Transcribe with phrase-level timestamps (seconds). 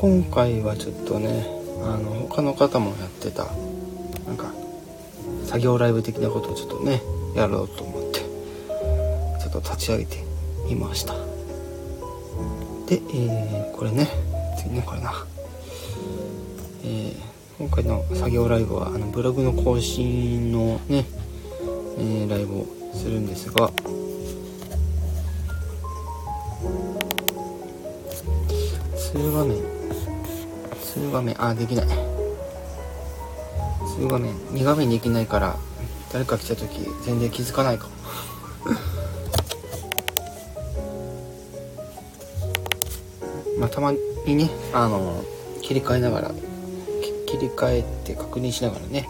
[0.00, 1.46] 今回はちょっとね
[1.84, 3.44] あの他の方もやってた
[4.26, 4.50] なんか
[5.44, 7.02] 作業ライブ的なことをちょっとね
[7.34, 10.24] やろうと思ってちょっと立ち上げて
[10.66, 11.12] みました。
[12.88, 14.08] で、えー、これね
[14.56, 15.12] 次ねこれな。
[16.82, 17.14] えー、
[17.58, 21.04] 今回の作業ライブはあのブログの更新のね、
[21.98, 23.70] えー、ライブをするんですが
[31.20, 31.86] 画面あできない。
[31.86, 31.92] 通
[34.08, 35.58] 画面2画面できないから
[36.12, 37.92] 誰か来た時全然気づかないかも。
[43.60, 43.92] まあたま
[44.24, 45.22] にねあの
[45.60, 46.30] 切り替えながら
[47.26, 49.06] 切り替えて確認しながらね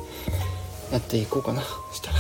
[0.91, 1.63] やっていこうかな。
[1.63, 2.19] そしたら。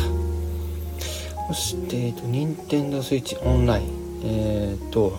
[1.48, 3.87] そしてえっと任天堂スイッチオンライン
[4.22, 5.18] えー、っと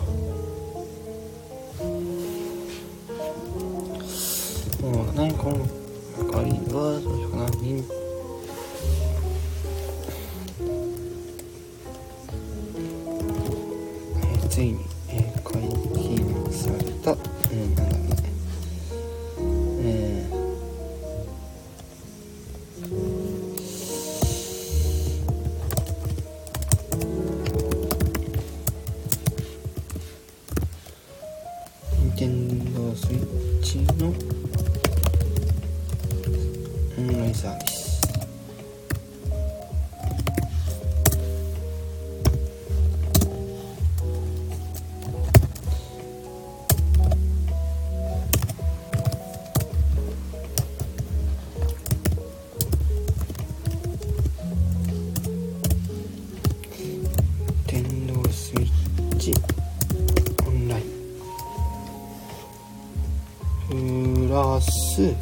[65.02, 65.16] ラス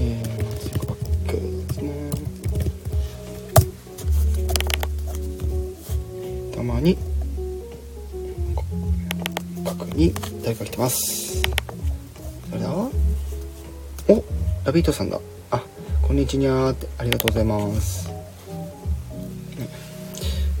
[0.00, 0.98] えー、マジックバッ
[1.28, 2.10] クですね。
[6.54, 6.98] たまに
[9.64, 11.42] 確認誰か来てます。
[12.48, 12.90] それでは
[14.08, 14.24] お
[14.64, 15.20] ラビットさんだ。
[15.52, 15.62] あ
[16.02, 18.10] こんにちはってありがとうございます。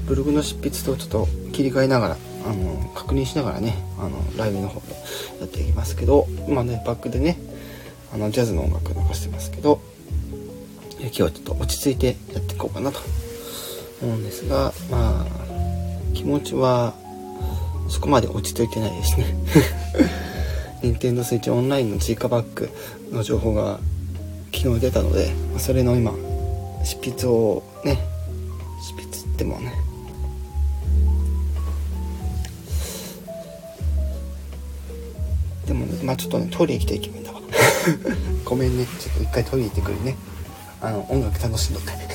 [0.06, 2.16] ブログの執筆とちょっと切り替えながら
[2.46, 4.94] あの確認しながらねあのライブの方で
[5.40, 7.47] やっていきますけど今ねバックでね
[8.18, 9.80] のジャズの音楽流してますけど
[11.00, 13.00] 今日はちょっと落ち着いてやっていこうかなと。
[14.02, 15.26] 思うんですがまあ
[16.14, 16.94] 気持ちは
[17.88, 19.26] そこまで落ち着いてないですね。
[20.82, 22.70] 任天堂スイッチオンラインの追加バッグ
[23.10, 23.80] の情報が
[24.54, 26.12] 昨日出たのでそれの今
[26.84, 27.98] 執筆をね
[28.86, 29.72] 執筆ってもね
[35.66, 37.24] でもねまあちょっとねトイレ行きたい気分
[38.44, 38.86] ごめんね。
[38.98, 40.16] ちょっと一回取りに行ってくるね。
[40.80, 42.07] あの音楽楽しんどって。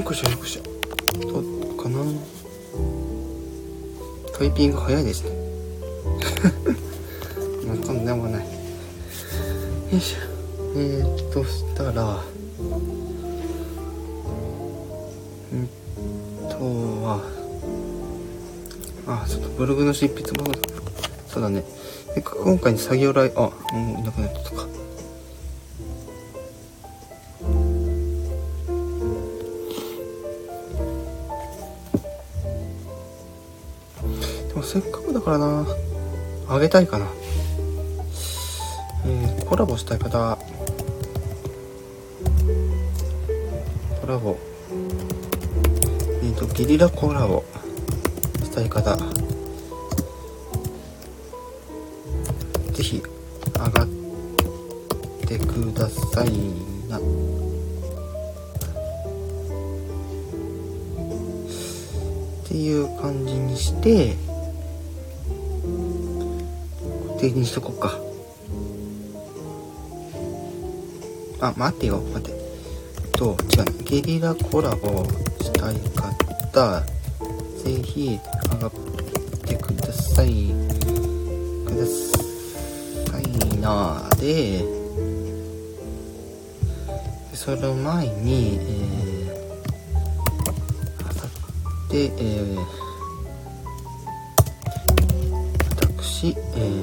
[0.00, 0.62] よくしょよくしょ
[1.20, 2.02] どうかな。
[4.32, 5.30] タイピング早いですね。
[7.68, 8.44] まあとんでもない。
[8.46, 8.48] よ
[9.92, 10.16] いしょ。
[10.78, 12.24] えー、っとしたら
[15.52, 15.68] うん
[16.48, 16.54] と
[17.04, 17.20] は
[19.06, 20.50] あちょっとブログの執筆も
[21.28, 21.62] そうだね。
[22.14, 23.52] せっかく今回の作業来あも
[23.98, 24.59] ういなくなってたかで
[36.70, 37.06] たいかな。
[39.04, 40.38] えー、コラボしたい方。
[44.00, 44.38] コラボ。
[46.22, 47.44] えっ、ー、とゲリラコラボ。
[71.60, 72.30] 待ってよ待って。
[73.12, 73.84] と違う。
[73.84, 75.04] ゲリラコラボ
[75.42, 75.74] したい
[76.50, 76.80] 方
[77.62, 78.18] ぜひ
[78.54, 78.70] 上がっ
[79.46, 80.54] てください。
[81.66, 84.64] くださいなで。
[87.34, 92.56] その前にえー、あさってえー、
[95.76, 96.32] 私え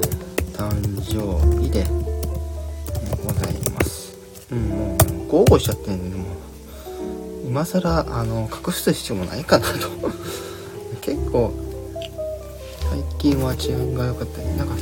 [0.52, 0.70] 誕
[1.02, 1.16] 生
[1.62, 1.84] 日で
[4.50, 4.98] うん。
[5.28, 6.24] 豪語しちゃってんでも
[7.46, 9.88] 今更あの隠す必要もないかなと。
[11.02, 11.52] 結構
[12.90, 14.74] 最近は治安が良かったりなんか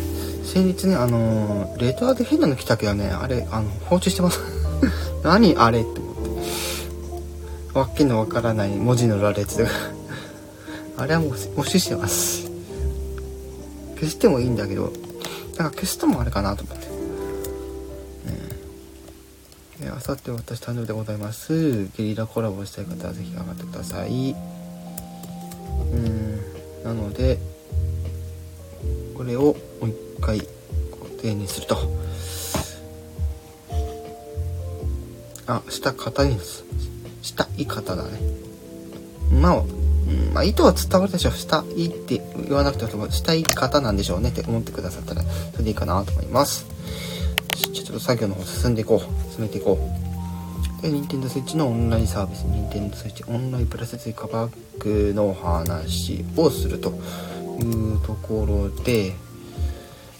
[0.44, 4.40] 先日ねあのレターで変なの来たけどねあれあの放置してます。
[5.22, 7.78] 何あれって思って。
[7.78, 9.68] わけのわからない文字の羅列が。
[10.96, 12.50] あれはもう無視してます。
[13.96, 14.92] 消してもいいんだけど
[15.56, 16.75] なんか消すともあれかなと思
[20.06, 21.88] さて私誕生日でございます。
[21.96, 24.36] ゲリラコラボしたい方はぜひ頑張ってください。
[25.92, 26.36] うん。
[26.84, 27.40] なので
[29.16, 30.46] これをもう一回固
[31.20, 31.76] 定にすると。
[35.48, 36.38] あした方に
[37.22, 38.10] したい方だね。
[39.32, 39.62] まあ、
[40.32, 46.64] まあ意図は伝わるでしょしたいって言わなくてもしたい方なんでしょうねって思ってくださったらそれでいいかなと思います。
[47.96, 49.78] と作業の方進んでいこう進めていこ
[50.80, 50.82] う。
[50.82, 52.44] で Nintendo Switch のオンラインサービス。
[52.44, 56.90] Nintendo Switch オンラインプラス追加バッグの話をすると
[57.60, 59.14] いうところで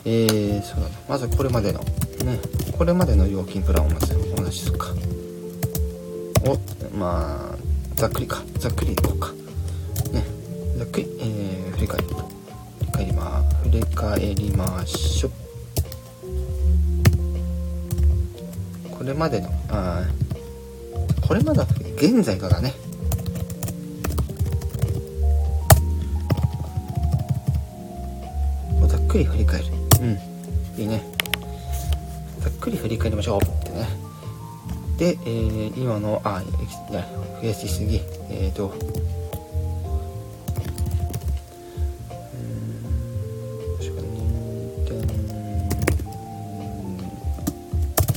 [0.04, 0.96] えー、そうだな。
[1.08, 2.38] まずこれまでのね。
[2.78, 4.94] これまでの料金プランをまずお話しするか。
[6.46, 7.56] おまあ
[7.96, 8.42] ざっくりか。
[8.58, 9.32] ざっくりいこうか。
[10.12, 10.24] ね。
[10.78, 12.06] ざっくり、えー、振り返り。
[12.06, 12.14] 振
[12.86, 15.45] り返りま振り返りましょ
[19.06, 19.48] れまでの。
[19.70, 20.02] あ
[21.26, 21.62] これまで
[21.96, 22.74] 現在からね。
[28.86, 29.66] ざっくり振り返る。
[30.00, 30.80] うん。
[30.80, 31.02] いいね。
[32.40, 33.88] ざっくり振り返りましょうってね。
[34.98, 37.06] で、えー、今のあいや
[37.40, 37.96] 増やしすぎ。
[38.30, 38.74] えっ、ー、と。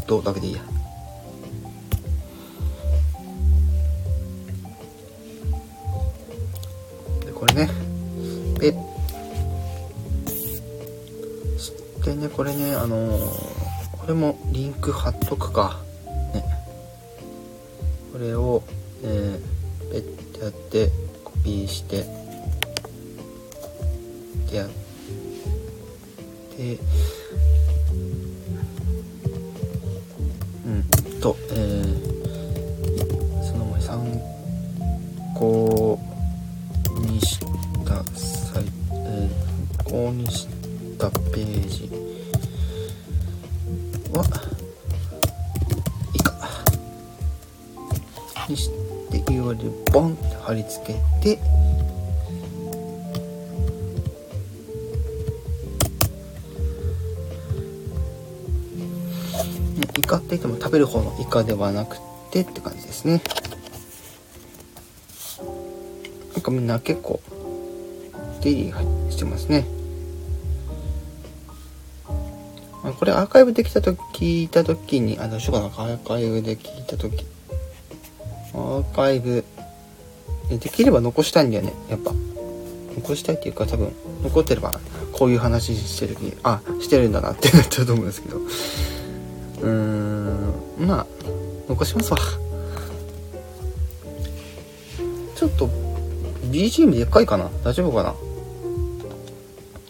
[0.09, 0.78] とだけでいいや。
[12.39, 15.81] これねあのー、これもリンク貼っとくか。
[16.33, 16.45] ね。
[18.13, 18.63] これを
[61.29, 61.97] カではなく
[62.31, 63.21] てって感じですね。
[66.33, 67.21] なんかみんな結構
[68.41, 69.65] デイリーしてますね。
[72.97, 75.91] これアーカイブできたと聞いた時にあどうしようかな。
[75.91, 77.25] アーカイブで聞いた時。
[78.53, 79.45] アーカイブ。
[80.49, 81.73] できれば残したいんだよね。
[81.89, 82.11] やっぱ。
[82.95, 83.93] 残したいっていうか多分
[84.23, 84.79] 残ってれば
[85.13, 88.39] こういう話してる時にあしてるんだなってなっちゃうと思うんですけど。
[91.79, 92.19] 残しますわ。
[95.35, 95.69] ちょっと
[96.51, 97.49] BGM でっかいかな？
[97.63, 98.13] 大丈夫かな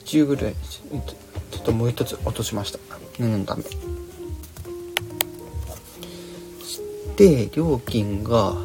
[0.06, 0.98] ？10ぐらいちょ
[1.58, 2.80] っともう一つ落としました。
[3.18, 3.64] 念のため。
[7.18, 8.56] で料金が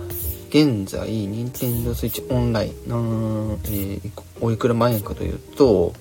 [0.51, 5.93] 現在任天堂 switch オンラインなん、えー、おいくら万円かというと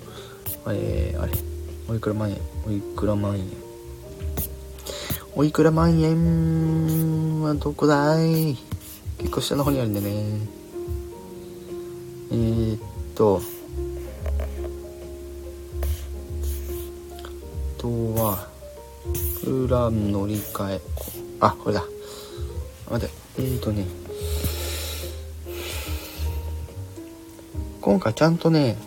[0.68, 1.34] えー、あれ？
[1.90, 2.38] おいくら万円？
[2.68, 3.63] おいくら万円？
[5.36, 8.56] おいくら万円はどこだい?
[9.18, 10.10] 結構下の方にあるんでね。
[12.32, 12.80] えー、っ
[13.16, 13.42] と
[17.80, 18.48] とは
[19.44, 20.82] プラン乗り換え。
[21.40, 21.84] あこれだ。
[22.92, 23.14] 待って。
[23.40, 23.88] えー、っとね。
[27.82, 28.78] 今回ちゃんとね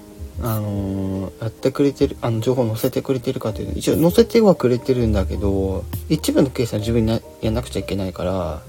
[0.43, 8.62] あのー、やってくれてる、あの、情報載せてくれてるかというと、一応載せてはくれてるんだけど、一部の計算自分にやんなくちゃいけないから、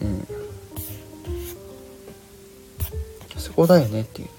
[0.00, 0.26] うん。
[3.36, 4.32] そこだよねっていうね。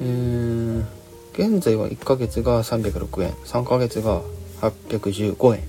[0.00, 0.86] うん、
[1.32, 4.20] 現在は1ヶ月が306円、3ヶ月が
[4.60, 5.62] 815円。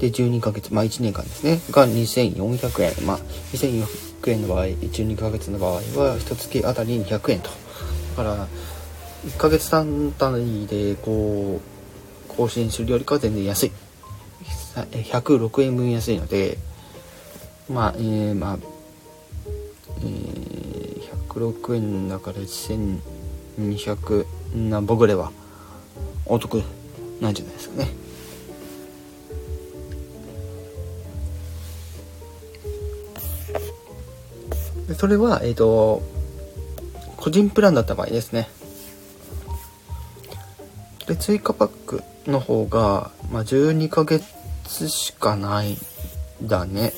[0.00, 3.06] で、12ヶ月、まあ1年間ですね、が2400円。
[3.06, 3.18] まあ、
[3.52, 5.80] 2400円100円の場合、12ヶ月の場合は、
[6.18, 7.50] 1月あたり200円と。
[8.16, 8.48] だから、
[9.24, 11.60] 1ヶ月単位で、こ
[12.28, 13.72] う、更新するよりかは全然安い。
[14.74, 16.58] 106円分安いので、
[17.70, 18.58] まあ、えー、まあ、
[20.00, 25.32] えー、106円だから1200何ぼぐらいは
[26.26, 26.62] お得
[27.20, 28.05] なんじゃないですかね。
[34.94, 36.02] それは、えっ、ー、と、
[37.16, 38.48] 個人プランだった場合ですね。
[41.06, 45.76] で、追加パックの方が、まあ、12ヶ月しかない
[46.42, 46.92] だね。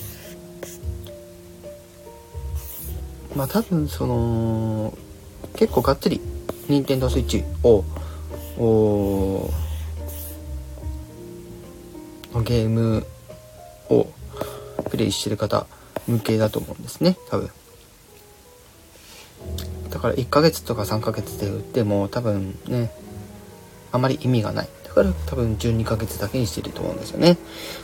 [3.34, 4.96] まあ、多分、その、
[5.56, 6.20] 結構がっつり、
[6.68, 7.84] 任天堂 switch を、
[8.58, 9.50] お
[12.42, 13.06] ゲーム
[13.88, 14.06] を
[14.90, 15.66] プレイしてる方
[16.06, 17.50] 向けだと思うんですね、多分。
[19.90, 22.90] だから1ヶ月とか3ヶ月で売っても多分ね、
[23.92, 24.68] あまり意味がない。
[24.84, 27.38] だから多分12ヶ月だけにしてると思うんですよね。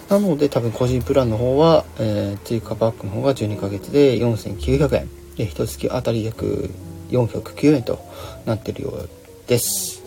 [0.08, 5.08] なので多分個人プランの方は、えー、追加パックの方が12ヶ月で4900円。
[5.36, 6.70] で、1月あたり約
[7.10, 7.98] 409円と
[8.46, 9.08] なってるよう
[9.46, 10.02] です。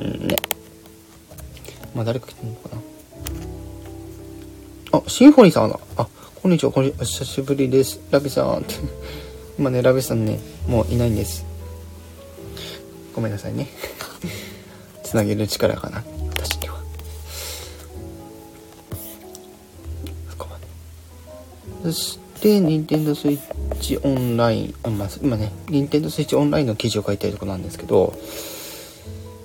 [0.00, 0.36] うんね。
[1.94, 2.82] まあ誰か来てるのかな
[4.92, 5.78] あ、シンフォニーさんだ。
[5.96, 6.08] あ、
[6.40, 7.04] こんにちは、こんにちは。
[7.04, 8.00] 久しぶりです。
[8.10, 8.74] ラビさんって。
[9.58, 10.38] 今ね、ラビさんね、
[10.68, 11.44] もういないんです。
[13.12, 13.66] ごめんなさいね。
[15.02, 16.80] つなげる力かな、私には。
[20.30, 20.56] そこま
[21.84, 21.92] で。
[21.92, 28.16] そして、任天堂 switch オンライン、あまあ、今ね、任天堂 switch オンラインの記事を書いてるとこなんですけど、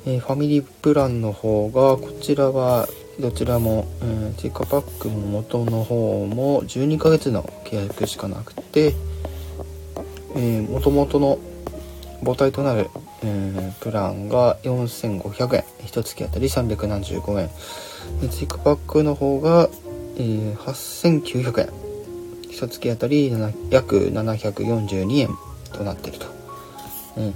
[0.06, 2.88] えー、ファミリープランの方が、こちらは、
[3.20, 8.94] どちらも、うん、追加パックも元の方も12ヶ月の契約しかなくて、
[10.36, 11.40] えー、元々の
[12.24, 12.90] 母体となる、
[13.24, 15.64] えー、プランが4500円。
[15.86, 17.50] 1月あたり375円。
[18.30, 19.70] 追加パックの方が、
[20.18, 21.84] えー、8900円。
[22.54, 23.32] 1月あたり
[23.72, 25.30] 約742円
[25.74, 26.28] となっていると、
[27.18, 27.34] うん、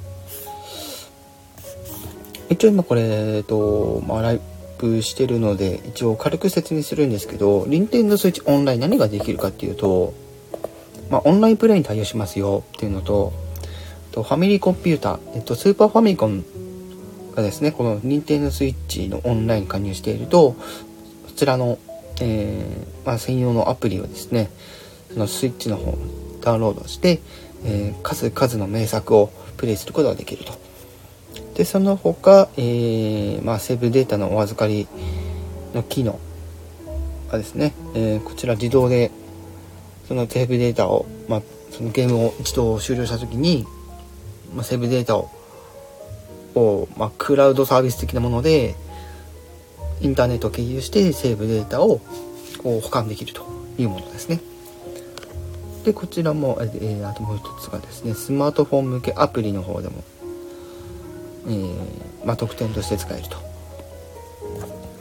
[2.50, 4.42] 一応今これ、えっとまあ、ライ
[4.78, 10.14] ブしてるので一応軽く説明するんですけど Nintendo Switch オンライン何ができるかっていうと
[11.10, 13.34] まあ、オンラインプレイに対応しますよっていうのと、
[14.12, 16.44] とファミリーコンピュータ、えっと、スーパーファミコン
[17.36, 20.56] がですね、この Nintendo Switch のオンラインに加入していると、
[21.28, 21.78] そちらの、
[22.20, 24.50] えー、まあ、専用のアプリをですね、
[25.14, 25.98] そのスイッチの方
[26.42, 27.20] ダウンロードして、
[27.64, 30.54] えー、数々の名作をプレイすることができると。
[31.56, 34.88] で、その他、えー、まあ、セーブデータのお預かり
[35.74, 36.20] の機能
[37.32, 39.12] がですね、えー、こちら自動で
[40.08, 43.66] そのセーブデータを、まあ、そのゲームを一度終了した時に、
[44.56, 45.30] まあ、セーブデータを
[46.56, 48.76] を、まあ、クラウドサービス的なもので
[50.02, 52.00] インターネットを経由してセーブデータを
[52.64, 53.46] こう保管できると
[53.78, 54.42] いうものですね。
[55.84, 60.04] でこちらも、えー、あともう一つがですねスマートフォン向けアプリの方でも、
[61.48, 63.38] えー、まあ、特典として使えると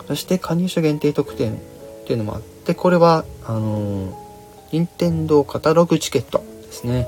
[0.07, 1.59] そして加入者限定特典っ
[2.07, 4.25] ていうのもあってこれはあのー
[4.73, 7.07] 任天堂カタログチケットですね。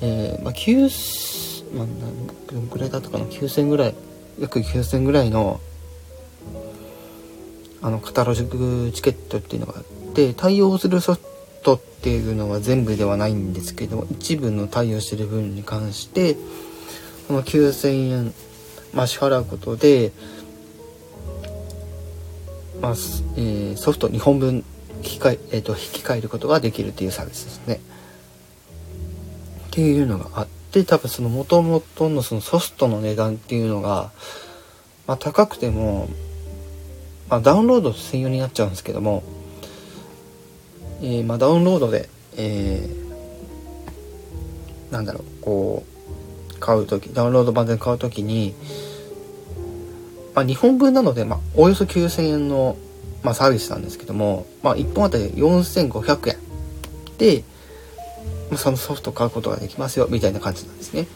[0.00, 1.86] えー、まあ、9、まあ、
[2.52, 3.94] 何くらいだったかな ?9000 ぐらい、
[4.38, 5.60] 約9000ぐらいの、
[7.82, 9.84] あの、カタログチケットっていうのがあっ
[10.14, 11.20] て、対応するソフ
[11.62, 16.36] トっていうのは全部ではないんですけど、一部の対応してる分に関して、
[17.28, 18.34] この9000円、
[18.92, 20.12] まあ、支払うことで、
[22.80, 22.92] まあ
[23.36, 24.64] えー、ソフト2本分
[25.02, 27.80] 引きえ,、えーと、引き換えることができるっていうサービスですね。
[29.68, 31.82] っていうのがあって多分その元々
[32.14, 34.10] のそのソフトの値段っていうのが、
[35.06, 36.08] まあ、高くても、
[37.28, 39.22] まあ、ダウンロード専用になっちゃうんですけども、
[41.00, 45.84] えー、まあ、ダウンロードで、えー、なんだろうこ
[46.56, 48.54] う買う時ダウンロード版で買う時に
[50.34, 52.76] まあ、日本分なので、まあ、およそ9000円の、
[53.22, 56.36] まあ、サービスなんですけども、まあ、1本あたり4500円
[57.18, 57.44] で、
[58.50, 61.06] まあ、そのソフト買うことができますよ、みたいな感じなんですね。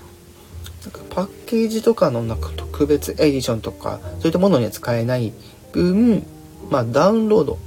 [0.82, 5.32] なんかパッケージとかのなんか特別エディションとか、そういったものには使えない
[5.73, 6.26] 分、
[6.70, 7.58] まあ、ダウンロード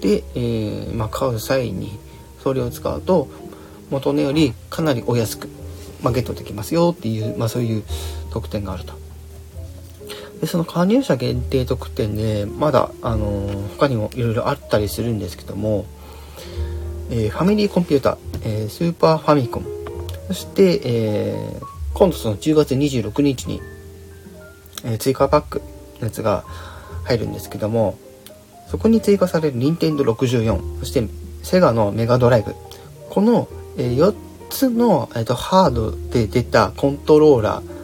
[0.00, 1.98] で、えー、まあ、買う際に
[2.42, 3.28] それを使うと
[3.90, 5.48] 元値よりかなりお安く、
[6.02, 7.84] まあ、ゲットできますよっていう、まあ、そういう
[8.30, 8.94] 特典があると。
[10.42, 15.86] でその加入者限定特典でまだ、あのー、他にもいろいろあったりするんですけども、
[17.10, 19.66] えー、ファミリーコンピューター、えー、スーパーファミコン。
[20.26, 23.60] そして、えー、今度その10月26日に、
[24.84, 25.62] え追加パック
[26.00, 26.44] のやつが
[27.04, 27.96] 入るんですけども
[28.66, 31.06] そこに追加される任天堂64そして
[31.44, 32.56] セガのメガドライブ。
[33.10, 33.46] この、
[33.78, 34.12] え4
[34.50, 37.81] つの、えーとハードで出たコントローラー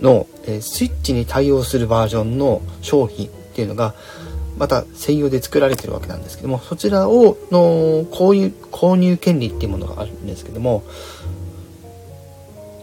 [0.00, 3.94] の、えスイッチに対応するバージョンの商品っていうのが
[4.58, 10.82] また専用で作られてるわけなんですけどもそちらをの購入購入権利っていうものがあるんですけども、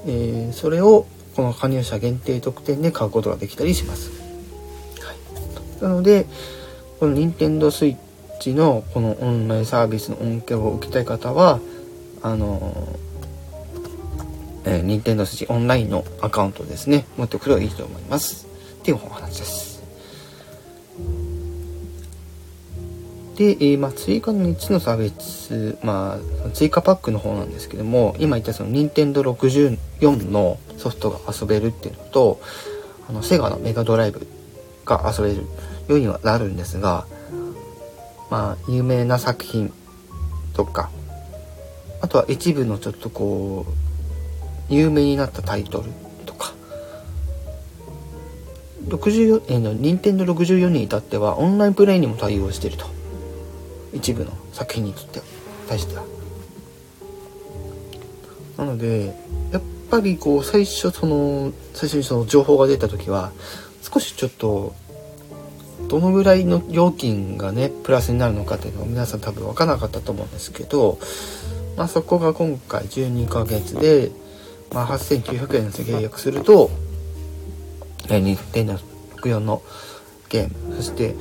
[0.05, 1.05] えー、それを
[1.36, 4.10] この加入者限定特典で買うことができたりします。
[5.01, 6.25] はい、なので
[7.00, 11.60] この Nintendo Switch のこのオンラインサービスの恩恵を受けたい方は
[12.21, 12.97] あの
[14.65, 18.47] えー、Nintendo Switch オンラインのアカウントですね、持っておくといいと思います。
[18.80, 19.75] っていうお話です。
[23.36, 32.39] で、え、まあ、追加の3つのサービス、まあ、追加パックの方なんですけども、今言ったその Nintendo 64のソフトが遊べるっていうのと、
[33.10, 34.25] あの、セガのメガドライブ
[34.86, 35.41] が遊べる
[35.88, 37.06] ようにはなるんですが、
[38.30, 39.73] まあ、有名な作品
[40.54, 40.89] とか、
[42.01, 43.85] あとは一部のちょっとこう、
[44.69, 45.91] 有名になったタイトル
[46.25, 46.54] とか。
[48.88, 52.86] 64え、の任天堂64に至ってはオンラインプレイにも対応してると。
[53.93, 55.25] 一部の作品にとっては
[55.67, 56.04] 対しては。
[58.58, 59.13] なので
[59.51, 63.32] やっぱりこう最初その最初にその情報が出た時は
[63.82, 64.73] 少しちょっと
[65.88, 70.99] どのぐらいの料金がねプラスになるのかっていうのは皆さん多分分からなかったと思うんですけど、
[71.78, 74.12] まあ、そこが今回12ヶ月で
[74.75, 76.69] まあ、8900円で契約すると、
[78.09, 79.61] えー、任天堂64の
[80.27, 81.15] ゲーム、そして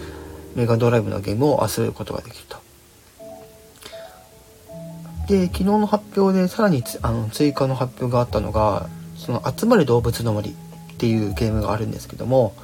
[0.57, 2.59] メガドライブのゲームを遊ぶことができると。
[5.29, 10.55] で、昨日の発表でさらにあの追加の発表があったのが、その集まる動物の森っ
[10.99, 12.57] ていうゲームがあるんですけども、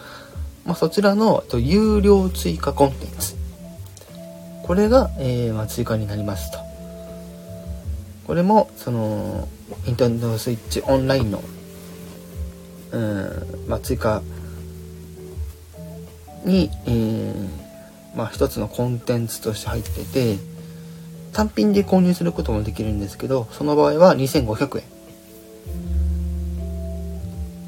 [0.64, 3.36] まあ、そちらの有料追加コンテンツ。
[4.64, 6.69] これが、えー、まあ、追加になりますと。
[8.30, 9.48] これも、その、
[9.86, 11.42] ニンテンドースイッチオンラインの、
[12.92, 14.22] うん、まあ、追加
[16.44, 17.48] に、えー、
[18.14, 20.38] まあ、一つのコンテンツとして入ってて、
[21.32, 24.84] 単品で購入することもできるんですけど、その場合は2500円。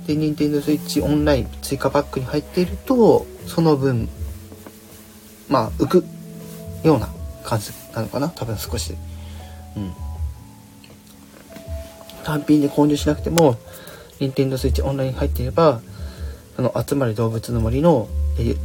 [0.06, 4.08] で、ニンテンドースイッチオンライン追加パックに入っていると、その分、
[5.48, 6.04] まあ、浮く
[6.84, 7.08] ような
[7.42, 8.94] 感じなのかな多分少し。
[9.76, 10.11] うん。
[12.24, 13.56] 単品で購入しなくても、
[14.20, 15.80] Nintendo Switch オンラインに入っていれば、
[16.56, 18.08] その集まり動物の森の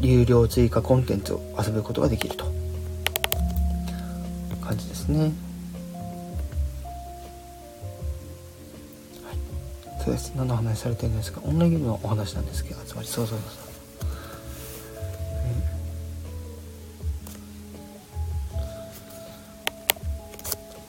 [0.02, 2.46] 有料追加コンテンツを遊ぶことができると。
[4.62, 5.20] 感じですね。
[5.20, 5.32] はい。
[10.04, 10.34] そうです。
[10.36, 11.40] 何の話されてるんですか？
[11.46, 13.67] オンラインゲームのお話なんですけど、つまり、そうそうそう。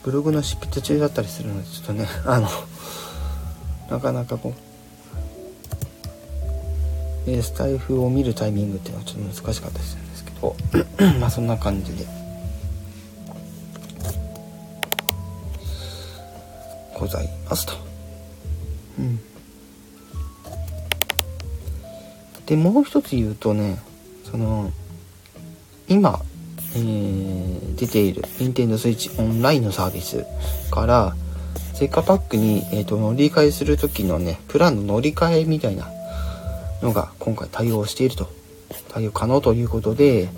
[0.09, 2.49] ブログの執筆中だったりするのでちょっとね あの
[3.91, 4.55] なかなかこ
[7.27, 10.57] う、えスタイフを見るタイミングっていうのはちょっと難しかったりするんですけど
[11.21, 12.07] まあそんな感じで
[16.99, 17.75] ございますと。
[18.99, 19.21] うん。
[22.47, 23.79] でもう一つ言うとね
[24.31, 24.73] その
[25.87, 26.23] 今
[26.75, 30.25] えー、出ている Nintendo Switch オンラインのサービス
[30.71, 31.15] から
[31.75, 35.89] 追加パックに、えーと、乗り換えする時のねプランの乗り換えみたいな
[36.83, 38.39] のが今回対応していると。
[38.89, 40.29] 対応可能ということで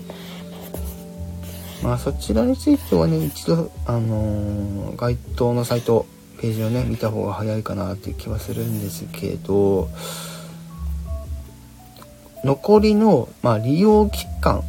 [1.83, 6.05] まあそちらについてはね一度あのー、該当のサイト
[6.39, 9.89] ページをね見た方が早いかなっていう気はするんですけど
[12.43, 14.63] 残りの、まあ、利用期間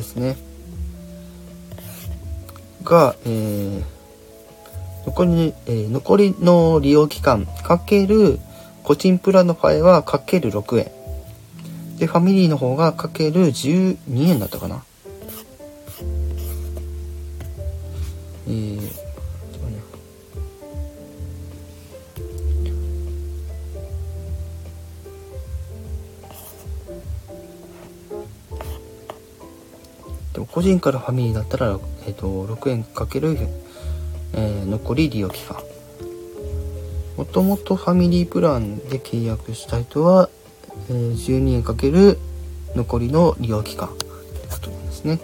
[0.00, 0.36] ですね。
[2.82, 3.84] が、えー、
[5.06, 8.38] 残り、えー、残りの利用期間かける
[8.82, 10.90] 個人プランの場合はかける6円。
[11.98, 14.82] でファミリーの方がかける12円だったかな。
[30.60, 33.34] 個人からファミリーだったら、えーと、6円かける、
[34.34, 35.56] えー、残り利用期間
[37.16, 40.28] もともとファミリープランで契約した人は、
[40.90, 42.18] えー、12円かける
[42.76, 44.10] 残りの利用期間という
[44.50, 45.18] ことなんですね。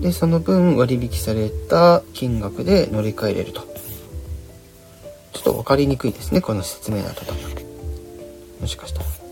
[0.00, 3.60] でその分割引された金額で乗り換えれると。
[5.34, 7.22] ちょっと分かりにくいですねこの説明だと
[8.62, 9.25] もしかしたら。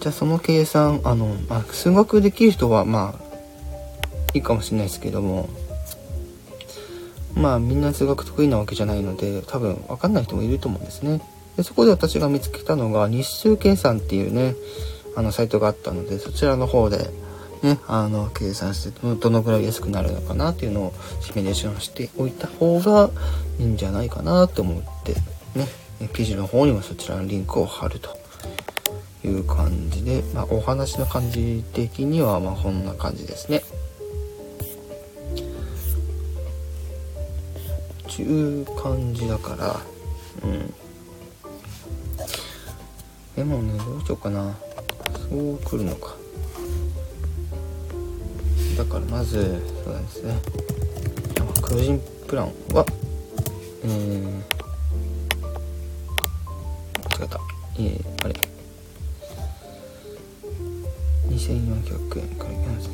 [0.00, 3.30] じゃあその計算あの、まあ、数学できる人はまあ
[4.32, 5.48] いいかもしれないですけども
[7.34, 11.20] まあみんな数学得意なわけじゃないので多分分かんない人もいると思うんですね。
[11.56, 14.54] でそこで私が見つけたのが日数計算っていうね
[15.16, 17.10] あのサイトがあったのでそちらの方で
[17.62, 23.10] ねあの計算してどのぐらい安くなるのかなっていうのをシミュレーションしておいた方が
[23.58, 25.14] いいんじゃないかなと思って
[25.58, 25.68] ね
[26.14, 28.19] 記事の方にもそちらのリンクを貼ると。
[29.24, 33.62] いう感じで、まあ、お話の感じ的にはまあこんな感じですね。
[38.08, 39.80] ちゅう感じだから、
[40.44, 40.74] うん。
[43.36, 44.54] でもね、どうしようかな。
[45.30, 46.14] そう来るのか。
[48.76, 50.34] だからまず、そうですね。
[51.62, 52.84] 個人プランは、
[53.84, 54.28] えー、
[57.22, 57.40] 違った。
[57.78, 58.59] えー、あれ。
[61.40, 62.90] 2400円から4900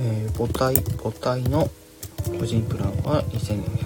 [0.00, 1.70] 円母体母体の
[2.38, 3.83] 個人プランは2400円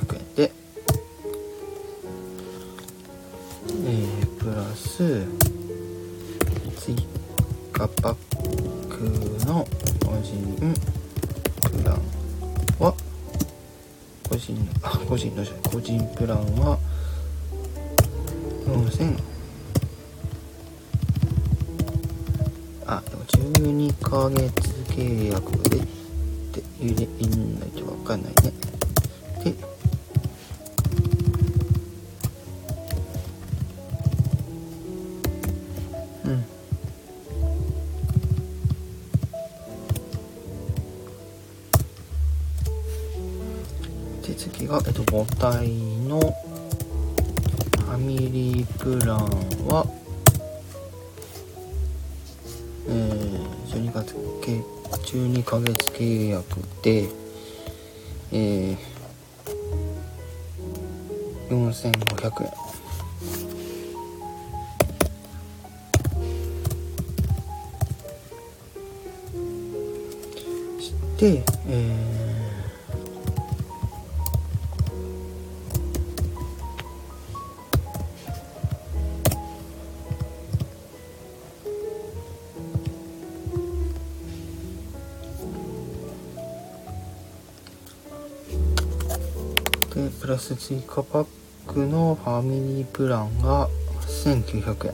[90.06, 91.26] プラス追加パッ
[91.66, 93.68] クのファミリープランが
[94.06, 94.92] 1900円。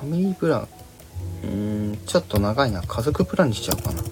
[0.00, 0.68] ファミリープラン。
[1.44, 2.82] うんちょっと長いな。
[2.82, 4.02] 家族プランにしちゃおうかな。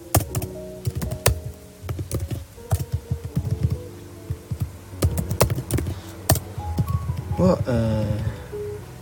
[7.45, 8.23] はえ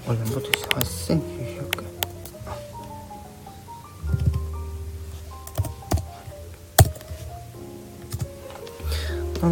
[0.07, 0.41] ー、あれもっと
[0.79, 1.30] 8900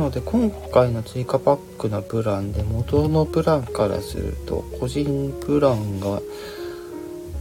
[0.08, 6.22] ので今回の追加パックのプランで元のプランからすると個人プランが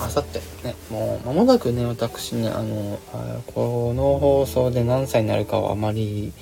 [0.00, 6.32] あさってね、もう間もなくね、私ね、あの、あこの放送で何歳になるかはあまり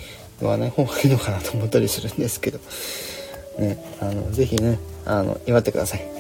[0.41, 2.61] 言わない方がいいのかなと思ったりするんですけど。
[3.59, 6.13] ね、あの、ぜひね、あの、祝ってください。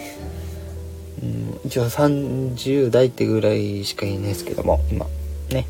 [1.22, 5.06] うん、一応30代ってぐらいしかいないですけども、今、
[5.50, 5.66] ね。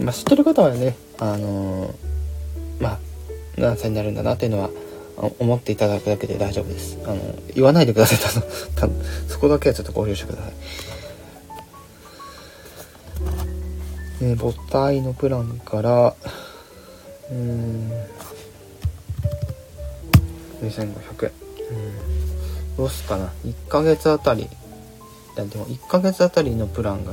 [0.00, 1.92] まあ、知ってる方はね、あのー、
[2.80, 2.98] まあ、
[3.56, 4.70] 何歳になるんだなっていうのは、
[5.40, 6.98] 思っていただくだけで大丈夫です。
[7.04, 7.16] あの、
[7.54, 8.18] 言わないでください。
[8.76, 10.52] たぶん、そこだけはちょっとご了承ください。
[14.36, 16.14] 母体のプランから、
[17.30, 17.92] うん
[20.62, 22.76] 2500円うん。
[22.76, 24.42] どうすかな？1ヶ月あたり。
[24.42, 24.46] い
[25.36, 27.12] やでも1ヶ月あたりのプランが。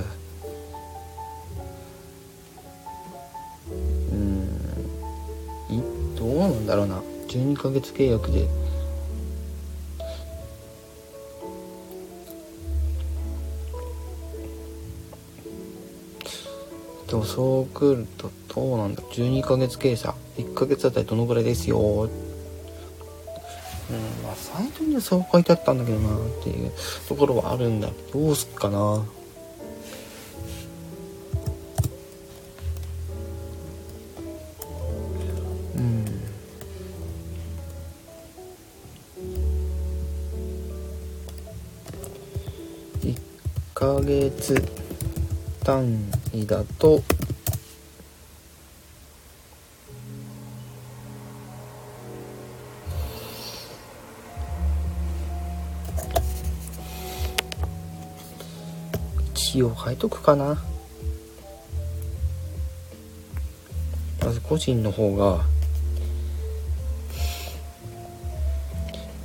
[4.11, 4.47] うん。
[5.69, 5.81] い
[6.17, 7.01] どうなんだろうな。
[7.27, 8.47] 12ヶ月契約で。
[17.07, 20.15] でもそうくるとどうなんだ12ヶ月計算。
[20.37, 22.24] 1ヶ月あたりどのぐらいですよって。
[23.89, 24.23] うん。
[24.23, 26.71] まあサイトにはそう書いてあったんだけどなっていう
[27.07, 27.89] ところはあるんだ。
[27.89, 29.05] けどうすっかな。
[35.75, 36.05] うん。
[43.01, 43.15] 1
[43.73, 44.63] ヶ月
[45.63, 47.01] 単位だと
[59.55, 60.61] 一応書いとくかな。
[64.21, 65.45] まず個人の方が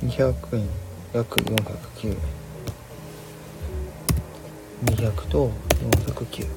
[0.05, 0.69] 200円
[1.11, 2.17] 約409円。
[4.85, 5.51] 200と
[6.15, 6.47] 409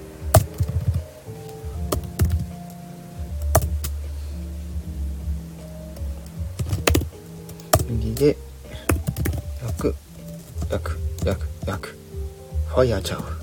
[7.88, 8.36] 右で
[9.64, 9.96] 約
[10.70, 11.98] 約約約。
[12.68, 13.33] ファイヤーちゃう。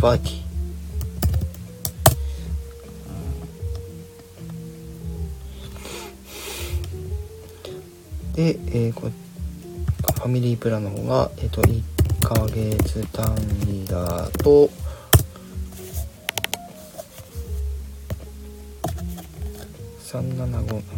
[0.00, 0.48] バーティ
[8.36, 9.10] で、えー、こ
[10.18, 11.82] ファミリープランの方が、えっ、ー、と、1
[12.22, 13.36] ヶ月単
[13.68, 14.68] 位だと、
[20.02, 20.97] 37574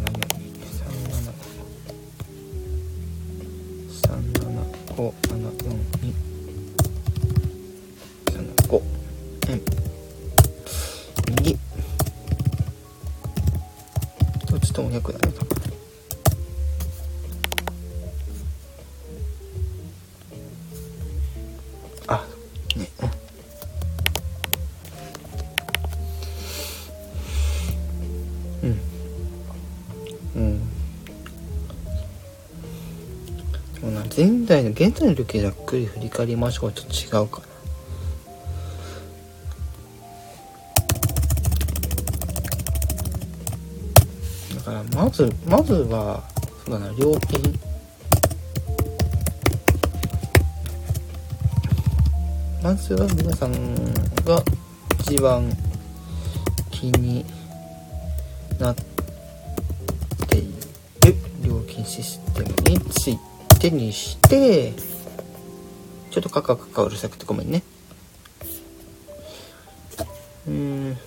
[34.91, 36.73] 在の、現在の時ざっくり振り返りましょう。
[36.73, 37.51] ちょっと違うかな。
[44.55, 46.23] だから、まず、まずは、
[46.65, 47.59] そうだな、料金。
[52.61, 53.51] まずは皆さん
[54.23, 54.43] が
[54.99, 55.51] 一番
[56.69, 57.25] 気に
[58.59, 58.75] なっ
[60.27, 60.53] てい
[61.01, 63.30] る料金システムについて
[63.61, 64.73] 手にして
[66.09, 67.61] ちょっとカカカカうるさくてごめんね。
[70.47, 70.95] うん。
[70.95, 70.99] で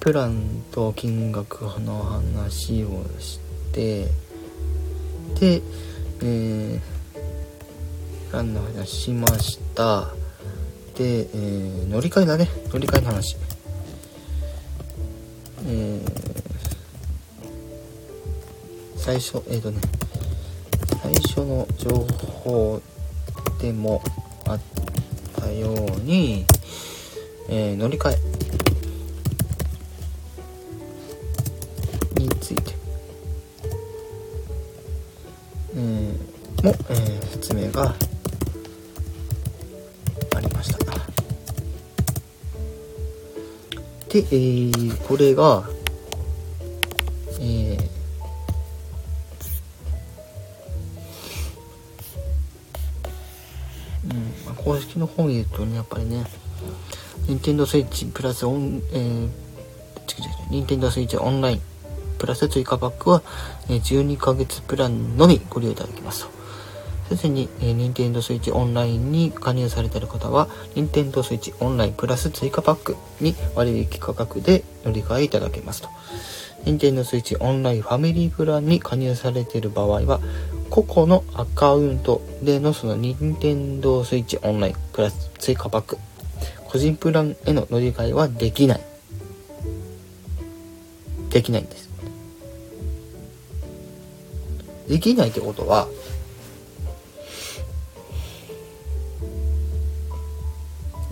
[0.00, 3.38] プランと金額の話をし
[3.72, 4.08] て
[5.38, 5.62] で
[6.20, 6.80] えー、
[8.30, 10.08] プランの話しました。
[10.96, 12.48] で、えー、乗り換えだね。
[12.72, 13.36] 乗り換えの話。
[15.68, 16.10] えー、
[18.96, 19.80] 最初えっ、とね
[21.06, 21.88] 最初の情
[22.42, 22.82] 報
[23.60, 24.02] でも
[24.44, 24.60] あっ
[25.36, 26.44] たように、
[27.48, 28.18] えー、乗り換え
[32.20, 32.74] について、
[35.76, 37.94] えー、も、えー、説明が
[40.34, 40.78] ありました。
[44.08, 45.75] で、えー、これが、
[55.16, 56.24] 公式の方言うとね、やっぱりね、
[57.26, 59.30] 任天堂スイッチプラスオン、えー、違う違う、
[60.50, 61.60] 任天堂スイッチオンライン
[62.18, 63.22] プラス追加パックは、
[63.68, 67.16] え12ヶ月プランのみご利用いただきますと。
[67.16, 75.88] すでに、えー、Nintendo Switch オンラインに加入されている方は、Nintendo Switch オンラインプラス追加パックに割引価格で乗り換えいただけますと。
[76.64, 80.20] Nintendo Switch オンラインファミリープランに加入されている場合は、
[80.70, 85.98] 個々のアカウントでのその Nintendo Switch オンラインプラス追加パック、
[86.64, 88.80] 個人プランへの乗り換えはできない。
[91.30, 91.90] できないんです。
[94.88, 95.88] できないってことは、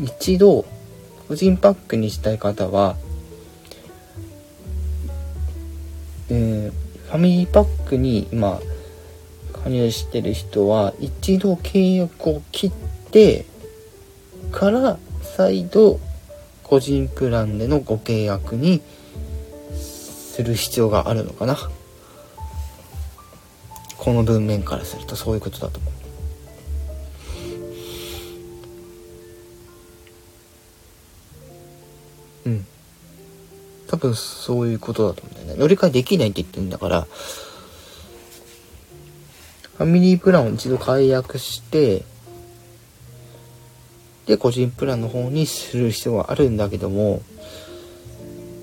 [0.00, 0.64] 一度
[1.28, 2.96] 個人パックにしたい方は、
[6.30, 8.60] えー、ファミリーパックに今
[9.64, 12.72] 加入してる人は一度契約を切っ
[13.10, 13.46] て
[14.52, 15.98] から再度
[16.62, 18.82] 個人プランでのご契約に
[19.74, 21.56] する必要があるのかな。
[23.96, 25.94] この文面からするとそういうことだと思う。
[32.46, 32.66] うん。
[33.88, 35.60] 多分そういうことだと思うんだよね。
[35.60, 37.06] 乗り換えできないって言ってるんだから
[39.76, 42.04] ファミリープランを一度解約して
[44.26, 47.22] で個人プランの方にする必要があるんだけども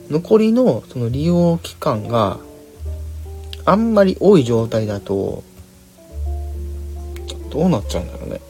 [0.09, 2.39] 残りのその利用期間が
[3.65, 5.43] あんまり多い状態だと
[7.49, 8.41] どうなっちゃうんだろうね。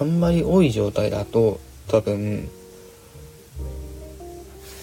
[0.00, 2.48] あんまり多い状態だと多分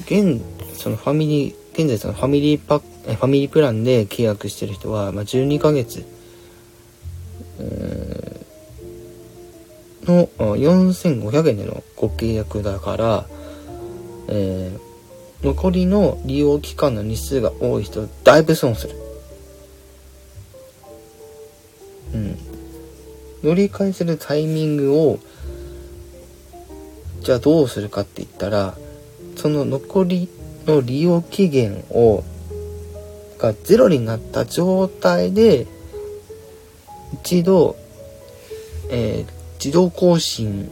[0.05, 0.41] 現
[0.73, 6.05] そのファミリー現在そのファミリーパックファミリープランで契約してる人は、まあ、12ヶ月
[10.05, 13.25] の4500円でのご契約だから、
[14.27, 18.95] えー、残りの利用期間の日数が多い人だいぶ損する。
[22.13, 22.37] うん。
[23.43, 25.19] 乗り換えするタイミングを
[27.21, 28.75] じゃあどうするかって言ったら
[29.35, 30.29] その残り
[30.65, 32.23] の利用期限を
[33.41, 35.65] がゼロになった状態で
[37.13, 37.75] 一度、
[38.89, 40.69] えー、自動更新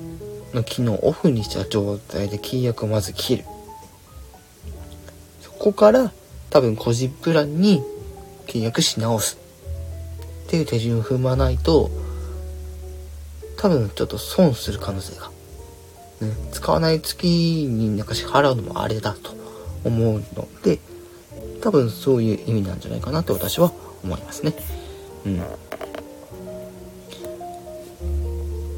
[0.53, 3.45] の機能をオフにした状態で契約をまず切る。
[5.41, 6.11] そこから
[6.49, 7.83] 多分個人プランに
[8.47, 9.37] 契約し直す。
[10.45, 11.91] っていう手順を踏まないと
[13.57, 15.29] 多分ちょっと損する可能性が、
[16.21, 17.27] ね、使わない月
[17.67, 19.35] になんか支払うのもあれだと
[19.83, 20.79] 思うので
[21.61, 23.71] 多分そういう意味なんじゃないかなと私は
[24.03, 24.53] 思いますね
[25.25, 25.41] うん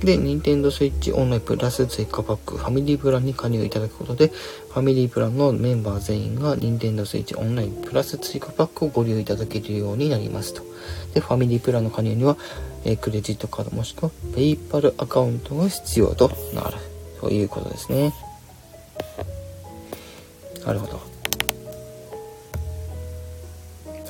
[0.03, 10.63] で、Nintendo Switch オンラインプラス追加パック、ファミリープランに加入いただくことで、ファミリープランのメンバー全員が Nintendo Switch オンラインプラス追加パックをご利用いただけるようになりますと。
[11.13, 12.35] で、ファミリープランの加入には、
[12.83, 16.77] え、クレジットカードもしくは PayPal アカウントが必要となる。
[17.19, 18.11] ということですね。
[20.65, 21.10] なるほど。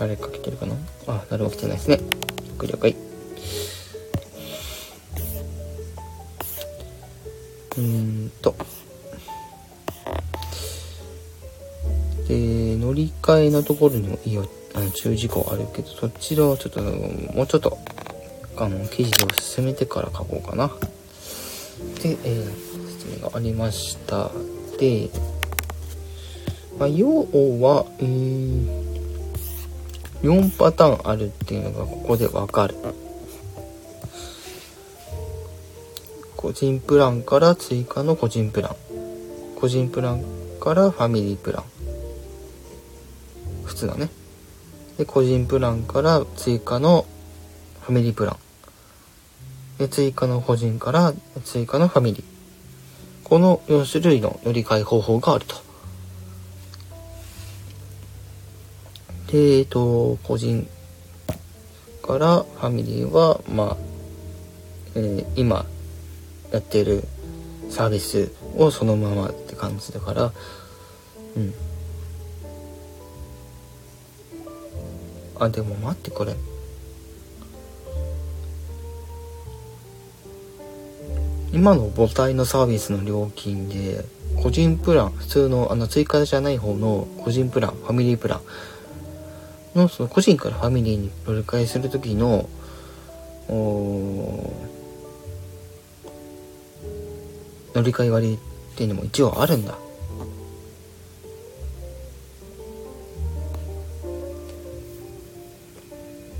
[0.01, 0.73] 誰か来てるかな？
[1.05, 1.99] あ、誰も来てないですね。
[2.59, 2.95] 了解。
[7.77, 8.55] うーんと。
[12.27, 17.77] で、乗り換えのところにもいいよ、あの、注意事項あるけど、そちらをちょっと、もうちょっと、
[18.57, 20.69] あの、記事を進めてから書こうかな。
[22.01, 24.31] で、えー、説明がありました。
[24.79, 25.11] で、
[26.79, 27.07] まあ、要
[27.61, 28.90] は、えー、
[30.23, 32.75] 4パターンあるっていうのがここでわかる。
[36.37, 38.75] 個人プランから追加の個人プラン。
[39.55, 40.23] 個人プラン
[40.59, 41.63] からファミリープラン。
[43.65, 44.09] 普通のね。
[44.97, 47.05] で、個人プランから追加の
[47.81, 48.37] ファミリープラン。
[49.77, 51.13] で、追加の個人から
[51.43, 52.23] 追加のファミリー。
[53.23, 55.70] この4種類の乗り換え方法があると。
[59.31, 60.67] で、えっと、個人
[62.03, 63.77] からファミリーは、まあ、
[64.95, 65.65] えー、今
[66.51, 67.03] やってる
[67.69, 70.33] サービスをそのままって感じだから、
[71.37, 71.53] うん。
[75.39, 76.35] あ、でも待ってこれ。
[81.53, 84.03] 今の母体のサービスの料金で、
[84.41, 88.41] 個人プラン、普通のあの追加じゃない方の個人プラン、ファミリープラン、
[89.75, 92.49] のその個人からファミリーに乗り換えする時の
[97.73, 98.39] 乗り換え割
[98.73, 99.77] っていうのも一応あるんだ。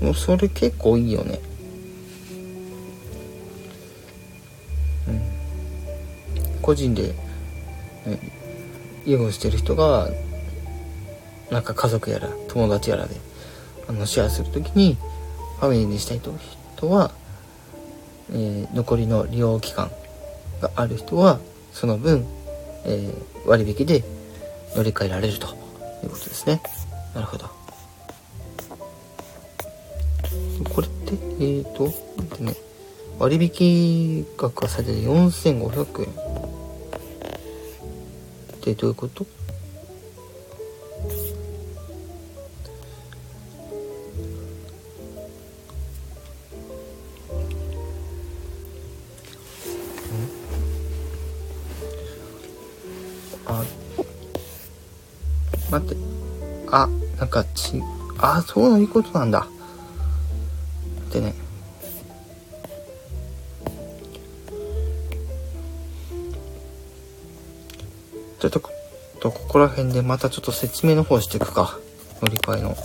[0.00, 1.38] もうそれ結構いいよね。
[5.08, 5.20] うん。
[6.60, 7.14] 個人で、
[8.04, 8.18] ね、
[9.06, 10.10] 利用してる人が
[11.52, 13.14] なんか家族やら友達やらで
[13.86, 14.96] あのシェアする時に
[15.60, 16.32] ファミリーにしたい人
[16.88, 17.12] は、
[18.32, 19.90] えー、残りの利用期間
[20.62, 21.40] がある人は
[21.72, 22.24] その分、
[22.86, 24.02] えー、割引で
[24.74, 25.48] 乗り換えられると
[26.02, 26.62] いうことですね。
[27.14, 27.50] なるほど。
[30.72, 31.16] これってえ
[31.60, 31.92] っ、ー、と
[32.38, 32.54] でね
[33.18, 36.08] 割引額がされて4500円。
[36.08, 36.12] っ
[38.62, 39.26] てどういうこと？
[57.32, 57.82] かち、
[58.18, 59.48] あ、そういうことなんだ。
[61.10, 61.34] でね。
[68.38, 68.70] ちょっと、こ
[69.48, 71.78] こら辺でまたちょっと説明の方していくか。
[72.20, 72.76] 乗り換えの。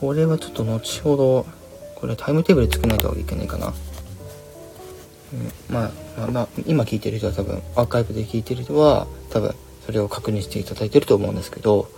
[0.00, 1.46] これはちょっと後ほど、
[1.94, 3.72] これタイムテーブル作らないといけないかな。
[5.68, 9.54] まあ、まあ、今聞いてる人は多分、アーカイブで聞いてる人は、多分、
[9.84, 11.88] それを確認していただいてると思うんですけど、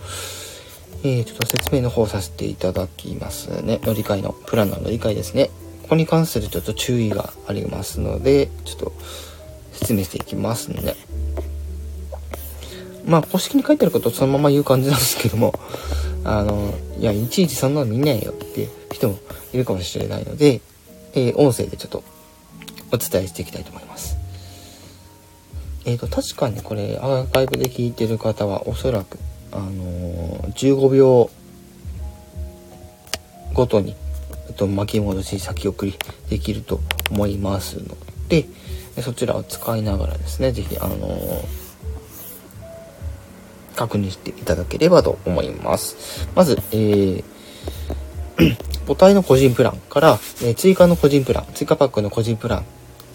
[1.03, 3.79] えー、ちょっと説明の方させていただきますね。
[3.83, 5.49] 乗り換えの、プランの乗り換えですね。
[5.83, 8.93] ここに関するちょっと注意がありますので、ちょっと
[9.73, 10.95] 説明していきますね。
[13.05, 15.53] まあ、公式に書いてあることをそのまま言う感じなんですけども、
[16.23, 19.17] あの、いや、いちいちそんなの見ないよっていう人も
[19.53, 20.61] いるかもしれないので、
[21.13, 22.03] えー、音声でちょっと
[22.91, 24.17] お伝えしていきたいと思います。
[25.85, 29.17] えっ、ー、と、確かにこれ、アーカイブで聞いてる方はおそらく、
[29.51, 31.29] あのー、15秒
[33.53, 33.95] ごとに、
[34.47, 35.95] えっと、巻き戻し先送り
[36.29, 36.79] できると
[37.09, 37.97] 思いますの
[38.29, 38.45] で、
[39.01, 41.45] そちらを使いながらですね、是非あのー、
[43.75, 46.29] 確認していただければと思います。
[46.35, 47.23] まず、えー、
[48.85, 52.65] 母体の個人プランから、え、追加の個人プラン、追加パックの個人プラン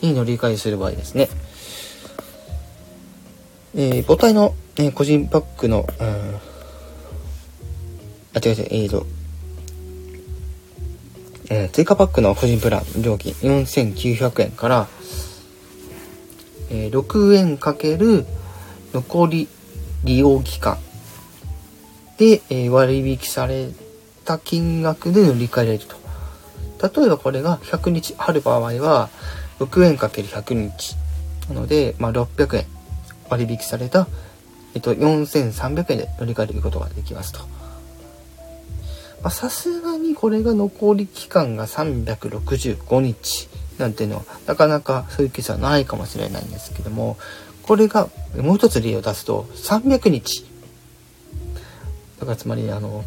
[0.02, 1.28] に乗り換えする場合ですね。
[3.74, 6.40] えー、母体の、えー、個人パックの、うん、あ、
[8.42, 9.06] 違う違う、えーと、
[11.50, 14.88] えー、追加パックの個人プラン料金4900円から、
[16.70, 18.24] えー、6円かける
[18.94, 19.48] 残り
[20.04, 20.78] 利用期間
[22.16, 23.70] で、えー、割引され
[24.24, 25.96] た金額で乗り換えられると。
[27.00, 29.08] 例えばこれが100日ある場合は、
[29.58, 30.96] 6円かける100日。
[31.48, 32.66] なので、まあ、600円
[33.28, 34.08] 割引された、
[34.74, 37.40] えっと、4300円で乗り換えることができますと。
[39.30, 43.48] さすがにこれが残り期間が365日
[43.78, 47.16] なんていうのは、なかなかそういうケースはないかもしれないんですけども、
[47.66, 50.46] これがもう一つ例を出すと300日
[52.20, 53.04] だからつまりあの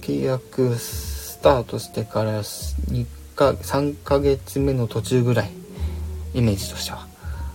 [0.00, 5.50] 契約スタートしてから2か3ヶ月目の途中ぐらい
[6.34, 7.06] イメージとしては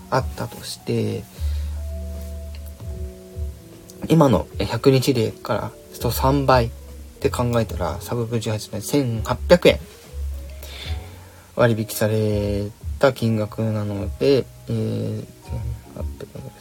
[0.10, 1.24] あったとして
[4.08, 6.70] 今の100日例からすと3倍っ
[7.20, 9.80] て考えたらサブ58年1800円
[11.56, 12.70] 割引され
[13.00, 15.26] た金額なので、えー、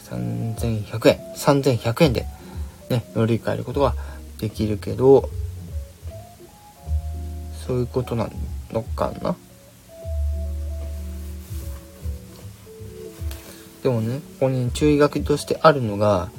[0.09, 2.25] 3100円3100円で
[2.89, 3.93] ね乗り換えることが
[4.39, 5.29] できるけど
[7.67, 8.29] そういうことな
[8.71, 9.35] のかな？
[13.85, 16.31] でもねここに注意書きとしてあるのが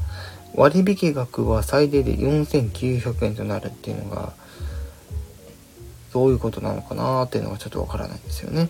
[0.57, 4.33] 割引額は最大で4900円となるっていうのが
[6.13, 8.69] どういうことなのかなっていうのがちょっとわからないんですよね。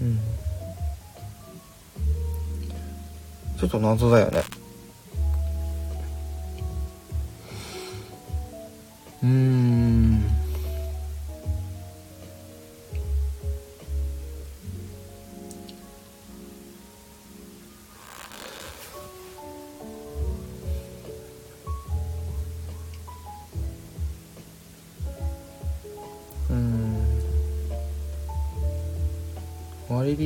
[0.00, 0.18] うん。
[3.58, 4.40] ちょっと謎だよね。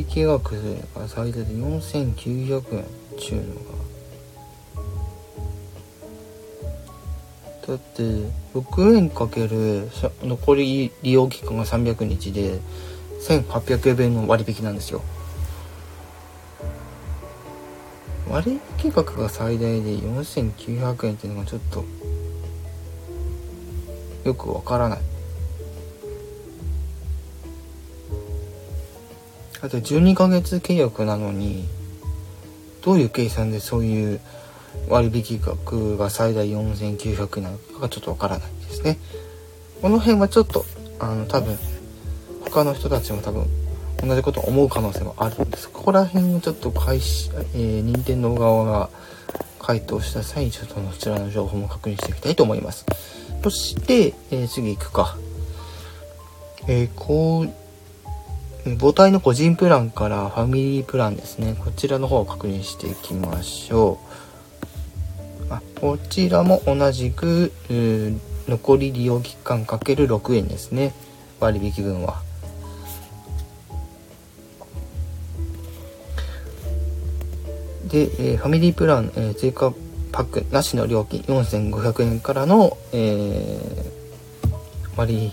[0.03, 0.55] 割引額
[0.95, 2.83] が最大で4900円。
[2.83, 2.87] っ
[3.19, 3.61] ちゅうのが。
[7.69, 8.03] だって
[8.55, 9.89] 6円かける
[10.23, 12.59] 残り利用期間が300日で
[13.21, 15.03] 1800円の割引なんですよ。
[18.29, 21.85] 割引額が最大で4900円っていうのがちょっと
[24.25, 25.12] よくわからない。
[29.63, 31.69] だって12ヶ月契約なのに
[32.85, 34.21] どういう計算でそういう
[34.89, 38.99] 割引額が最大4900円なのかがちょっとわからないですね。
[39.81, 40.65] この辺はちょっと
[40.99, 41.57] あの多分
[42.41, 43.47] 他の人たちも多分
[44.03, 45.71] 同じことを思う可能性もあるんです。
[45.71, 48.91] ここら辺をちょっと開始、えー、任天堂側が
[49.61, 52.85] 回答した際にちょっとそちらの情報も確認していきたいと思います。
[53.45, 55.17] そして、えー、次行くか。
[56.67, 57.62] えー、こう
[58.65, 61.57] 母体の個人プランからファミリープランですね。
[61.59, 63.99] こちらの方を確認していきましょ
[65.51, 65.53] う。
[65.53, 67.53] あこちらも同じく、
[68.49, 70.95] 残り利用期間かける6円ですね。
[71.41, 72.23] 割引分は。
[77.93, 79.73] で、えー、ファミリープラン、えー、追加
[80.13, 85.33] パックなしの料金4500円からの、えー、割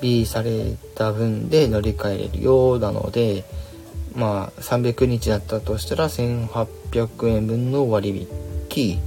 [0.00, 3.44] B された分で乗り換えれるようなので、
[4.14, 8.28] まあ、300日だったとしたら1800円分の割
[8.70, 9.00] 引。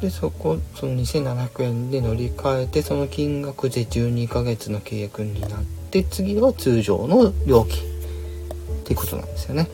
[0.00, 5.50] でそこその2700円で乗り換えてその金額で12ヶ月の契約になっ
[5.90, 9.68] て次は通常の料金っていうことなんですよね。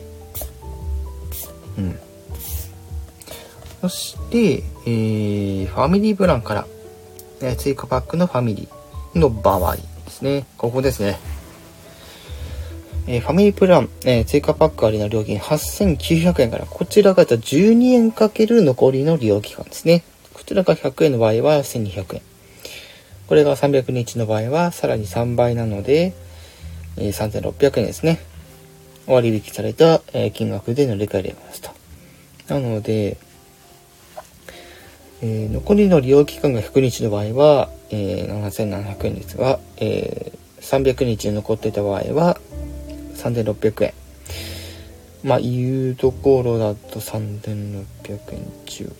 [1.77, 1.99] うん。
[3.81, 6.67] そして、えー、ファミリープランから、
[7.41, 10.45] え追加パックのファミリーの場合ですね。
[10.57, 11.19] ここですね。
[13.07, 20.03] えー、ファミリープラン、えー、追加パックありの料金8900円から、こちらが12円かける残りの利用期間ですね。
[20.35, 22.21] こちらが100円の場合は1200円。
[23.27, 26.13] これが300日の場合はさらに3倍なので、
[26.97, 28.19] えー、3600円ですね。
[29.07, 31.71] 割引された、えー、金額で乗り換えられますと。
[32.49, 33.17] なので、
[35.21, 42.37] えー、残りの利用期間が100日の場合は、えー、7700円ですが、えー、300日残っていた場合は
[43.15, 43.93] 3600円。
[45.23, 47.85] まあ、いうところだと3600
[48.33, 48.91] 円中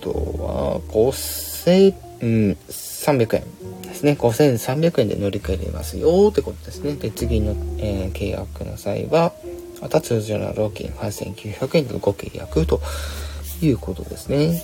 [0.00, 4.16] とは、5000、うん、300円ですね。
[4.18, 6.94] 5300円で乗り換えれますよってことですね。
[6.94, 9.32] で、次の、えー、契約の際は、
[9.80, 12.80] また通常の料金8900円でご契約と
[13.62, 14.62] いうことですね。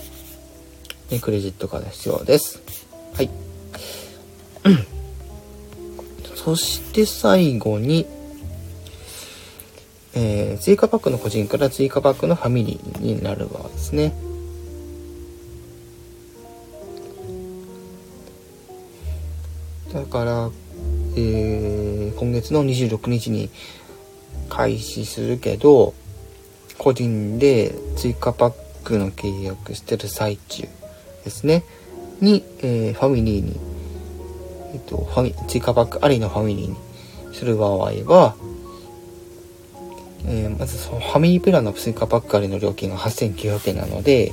[1.08, 2.60] でクレジットカード必要です。
[3.14, 3.30] はい。
[6.34, 8.06] そして最後に、
[10.14, 14.12] えー、追加パックの個人から追加パックのファミリーになる側ですね。
[20.16, 20.50] から、
[21.14, 23.50] えー、今月の26日に
[24.48, 25.92] 開始するけど、
[26.78, 30.62] 個人で追加パックの契約してる最中
[31.22, 31.64] ですね。
[32.22, 33.60] に、えー、ファミリーに、
[34.72, 36.76] えっ、と、ファミ、追加パックありのファミリーに
[37.34, 38.36] する場合は、
[40.24, 44.32] えー、まずそのファミリープランの追加パックありの料金が8900円なので、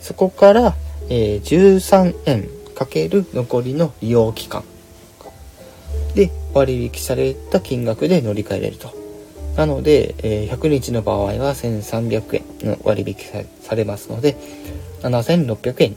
[0.00, 0.74] そこから、
[1.08, 4.64] えー、13円かける残りの利用期間
[6.14, 8.92] で割引された金額で乗り換えれると。
[9.56, 13.16] なので、え、100日の場合は1300円の割引
[13.60, 14.36] されますので、
[15.02, 15.96] 7600円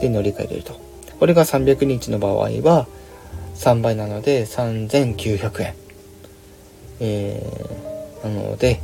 [0.00, 0.80] で乗り換えれると。
[1.18, 2.86] これが300日の場合は
[3.56, 5.74] 3倍なので3900円。
[7.00, 8.80] えー、なので、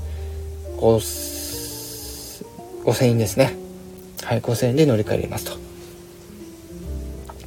[0.76, 3.56] 5000円ですね。
[4.22, 5.58] はい、5000円で乗り換えれますと。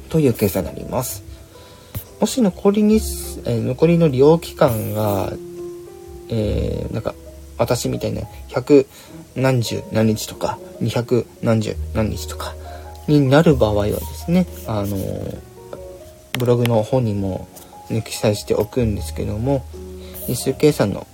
[0.08, 1.27] という計算になります。
[2.20, 3.00] もし残りに、
[3.44, 5.32] え、残りの利用期間が、
[6.28, 7.14] えー、なんか、
[7.58, 8.86] 私みたいな100
[9.36, 12.54] 何十何日とか、200何十何日とか
[13.06, 14.96] になる場合はですね、あの、
[16.38, 17.48] ブログの方にも、
[17.90, 19.64] ね、記載しておくんですけども、
[20.26, 21.06] 日数計算の、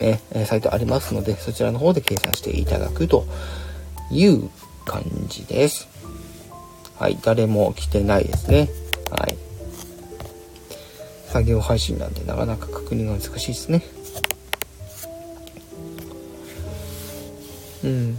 [0.00, 3.26] えサイトありますので、そちらの方で計算していただくと
[4.10, 4.50] いう
[4.84, 5.88] 感じです。
[6.98, 8.68] はい、誰も来てないですね。
[9.10, 9.45] はい。
[11.28, 13.82] 作業配信なんでなかなか確認が難しいですね。
[17.84, 18.18] うん。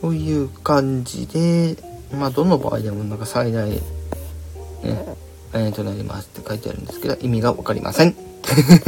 [0.00, 1.76] という感じで、
[2.12, 3.80] まあ、どの場合でもなんか最大、ね、
[5.52, 8.16] えとなりますって書いてあるんですけど、意味がわかりません。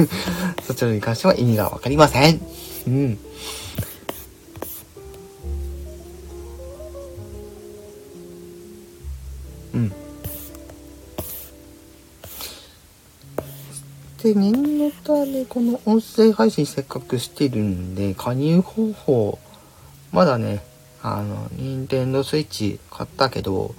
[0.66, 2.40] そちらに関しては意味がわかりません。
[2.86, 3.18] うん。
[14.23, 19.39] で、念のためこの音声配信せっかくしてるんで、加入方法、
[20.12, 20.62] まだね、
[21.03, 23.75] あの、任天堂スイッチ買ったけど、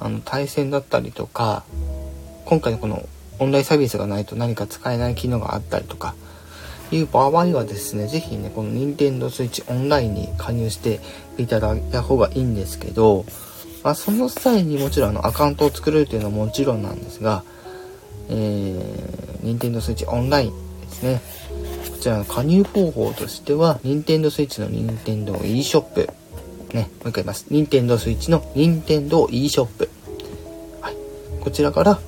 [0.00, 1.64] あの、対戦だったりとか、
[2.46, 3.06] 今回のこの
[3.38, 6.14] オンラインサービスがないと何か使えない機能があったりとか、
[6.90, 11.00] いう場合はですね、是非ね、この任天堂スイッチオンラインに加入して
[11.36, 13.26] いただいた方がいいんですけど、
[13.82, 17.42] まあ、その際にもちろんあのアカウントを作るというのはもちろんなんですが、
[18.28, 21.20] えー、任天堂スイッチオンラインですね。
[21.90, 26.08] こちらの加入方法としては、任天堂スイッチの任天堂 e ショップ。
[26.72, 27.46] ね、もう一回言います。
[27.50, 29.90] 任天堂スイッチの任天堂 e ショップ。
[30.80, 30.96] はい。
[31.40, 32.00] こちらから、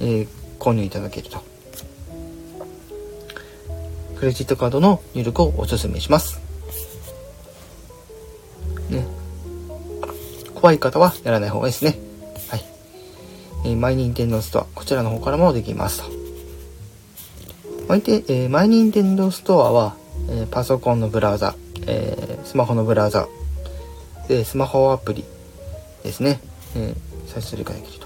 [0.00, 0.28] えー、
[0.58, 1.42] 購入いただけると。
[4.18, 6.40] クレジットカードの入力をお勧めします。
[8.88, 9.06] ね。
[10.54, 11.98] 怖い方はやらない方がいいですね。
[12.48, 12.64] はい
[13.64, 16.25] えー、マイニンテンドストア、こちらの方からもできますと。
[17.88, 19.94] おいてえー、マイニンテンドーストアは、
[20.28, 21.54] えー、パソコンのブラウザ、
[21.86, 23.28] えー、スマホのブラウザ、
[24.28, 25.24] で、スマホアプリ
[26.02, 26.40] ですね、
[26.74, 28.05] えー、再生理解できると。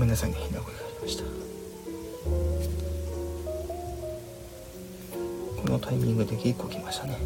[0.00, 0.36] ごめんなさいね。
[0.38, 1.24] 変な声がありました。
[5.60, 7.18] このタイミングで結構来ましたね。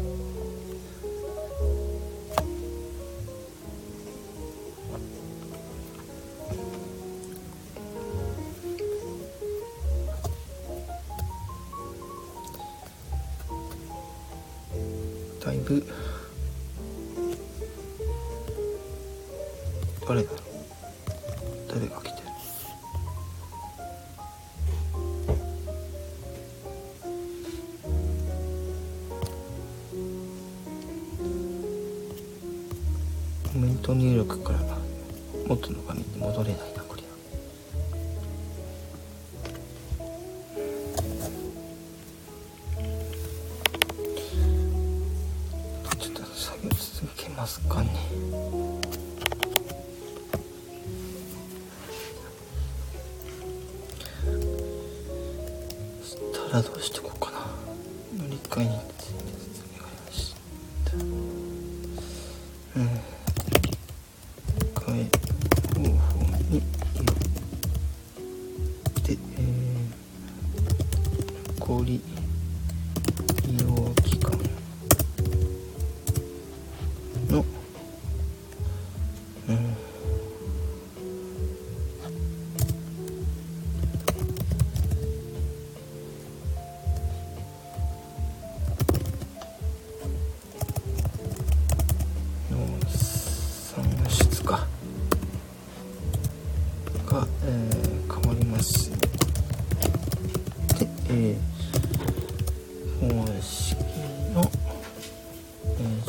[56.55, 56.94] a luz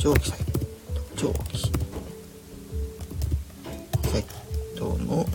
[0.06, 0.38] 長期債
[1.16, 1.72] 長期
[4.08, 4.24] サイ
[4.78, 5.26] トの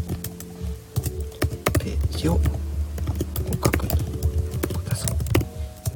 [1.78, 5.18] ページをご確認ください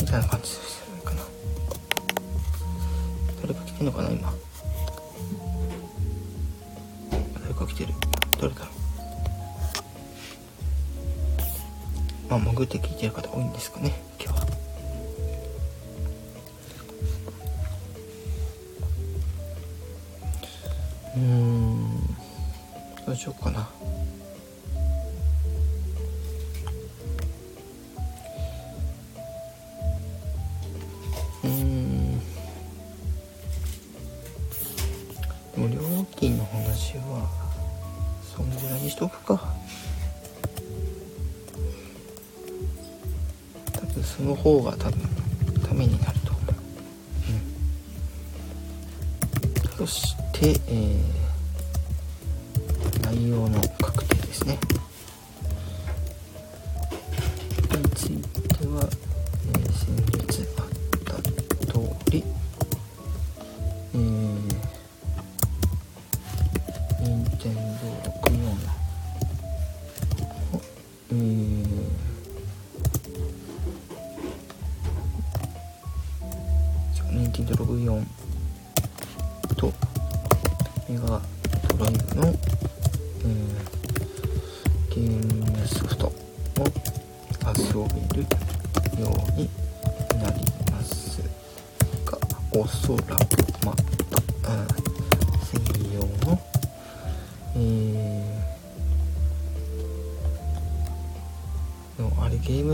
[0.02, 1.22] みたいな感じでするかな
[3.44, 3.82] 誰か来て。
[3.82, 4.34] んのかな今
[7.40, 7.86] 誰か来て。
[7.86, 7.94] る
[8.42, 8.72] 誰だろ
[12.28, 12.78] うまあ潜って。
[12.80, 13.06] 聞いて。
[13.08, 14.05] る方多いんですかね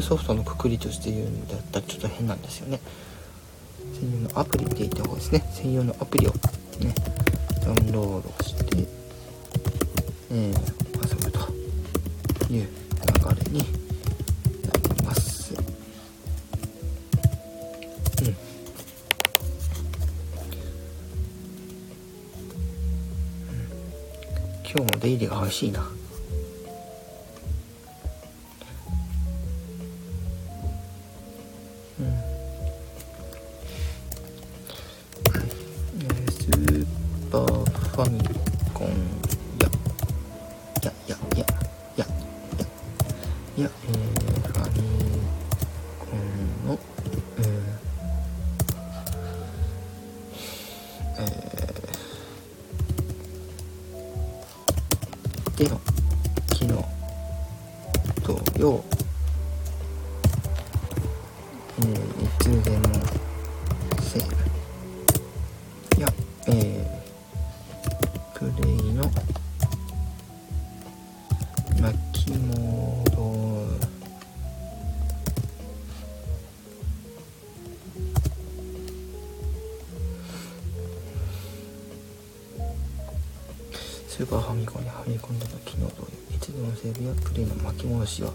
[0.01, 2.79] ムソフトのくくりとして言うんだったらちょっと変なんですよね。
[3.93, 5.43] 専用のアプリって言った方がですね。
[5.53, 6.95] 専用のアプリをね
[7.63, 8.87] ダウンロードして、
[10.31, 10.57] えー、
[11.07, 11.39] 遊ぶと
[12.51, 12.67] いう流
[13.45, 15.53] れになります。
[15.53, 15.63] うん。
[24.63, 26.00] 今日も出入りが激しいな。
[86.81, 88.33] セビアプレの巻き戻しは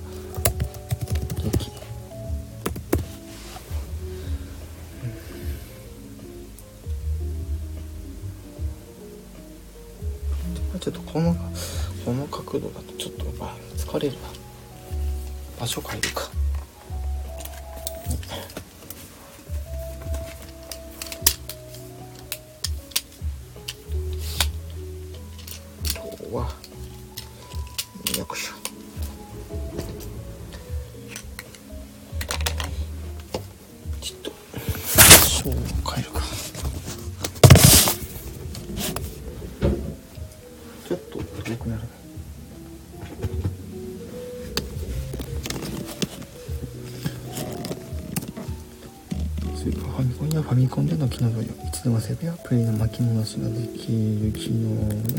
[49.96, 53.86] ファミコンでの機能同様いつでもセーブやプレイの巻き戻しができ
[54.22, 54.70] る機能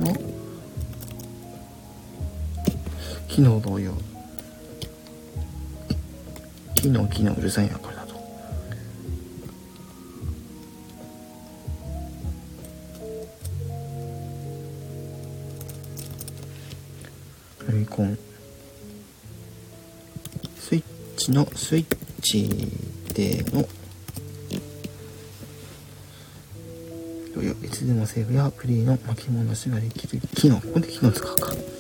[0.06, 0.38] の
[3.28, 3.94] 機能同様。
[6.76, 8.16] 機能機能うるさいなこれだと。
[17.60, 18.18] ファミコン。
[20.60, 20.84] スイッ
[21.16, 22.72] チのスイッチ
[23.14, 23.68] での
[27.88, 31.77] でもセーブやプリーの巻き戻しができる機能ここで機能使うか。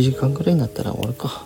[0.00, 1.44] 1時間くらいになったら終わるか。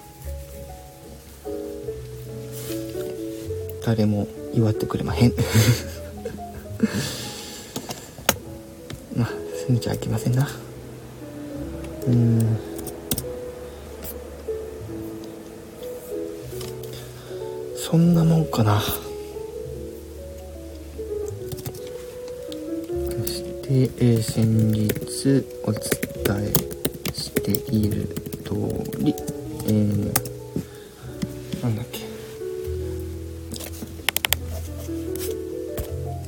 [3.85, 5.33] 誰も祝ってくれまへん。
[9.17, 10.49] まあ、過ぎちゃいけませんな。
[12.07, 12.57] うん。
[17.77, 18.81] そんなもんかな。
[18.81, 18.87] そ
[23.27, 25.83] して、えー先日お伝
[26.39, 26.53] え
[27.13, 28.55] している通
[28.99, 29.15] り、
[29.67, 30.13] えー、
[31.63, 32.01] なんだっけ。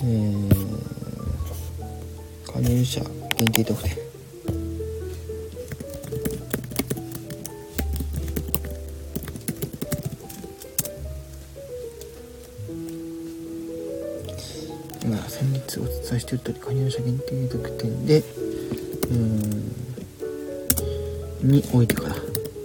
[0.03, 0.47] えー、
[2.53, 3.01] 加入者
[3.37, 3.97] 限定特典。
[15.07, 18.25] まあ、先日お伝えしている通り加入者限定特典で
[21.77, 22.17] 置いてから。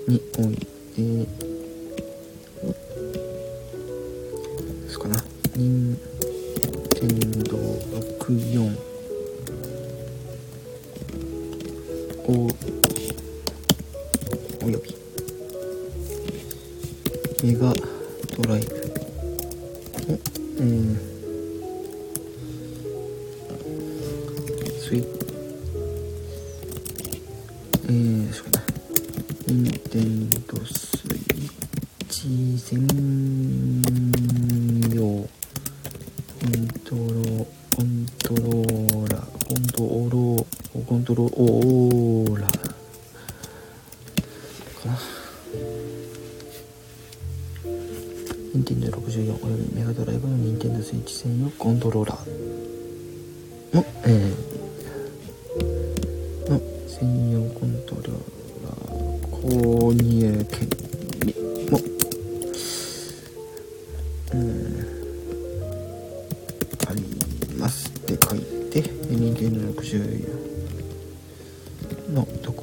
[0.07, 0.70] におい。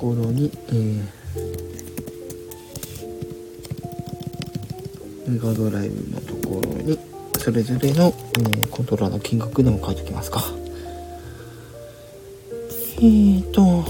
[0.08, 1.04] ころに、えー、
[5.30, 6.98] メガドライブのところに、
[7.38, 10.42] それぞれの、えーコントローラーの金額でも書いておきますか。
[12.96, 13.84] えーと、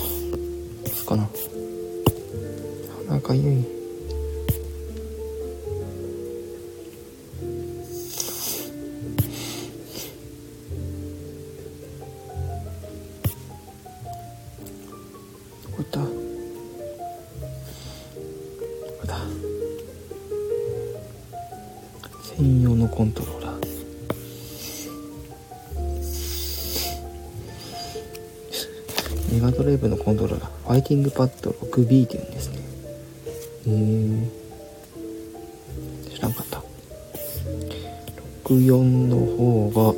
[0.84, 1.28] ですかな。
[3.08, 3.77] なんかゆ
[30.88, 32.56] ティングパッド 6B っていうんですね。
[32.56, 32.62] へ
[33.66, 34.28] え。
[36.16, 36.62] 知らんかった。
[38.44, 39.90] 64の方が、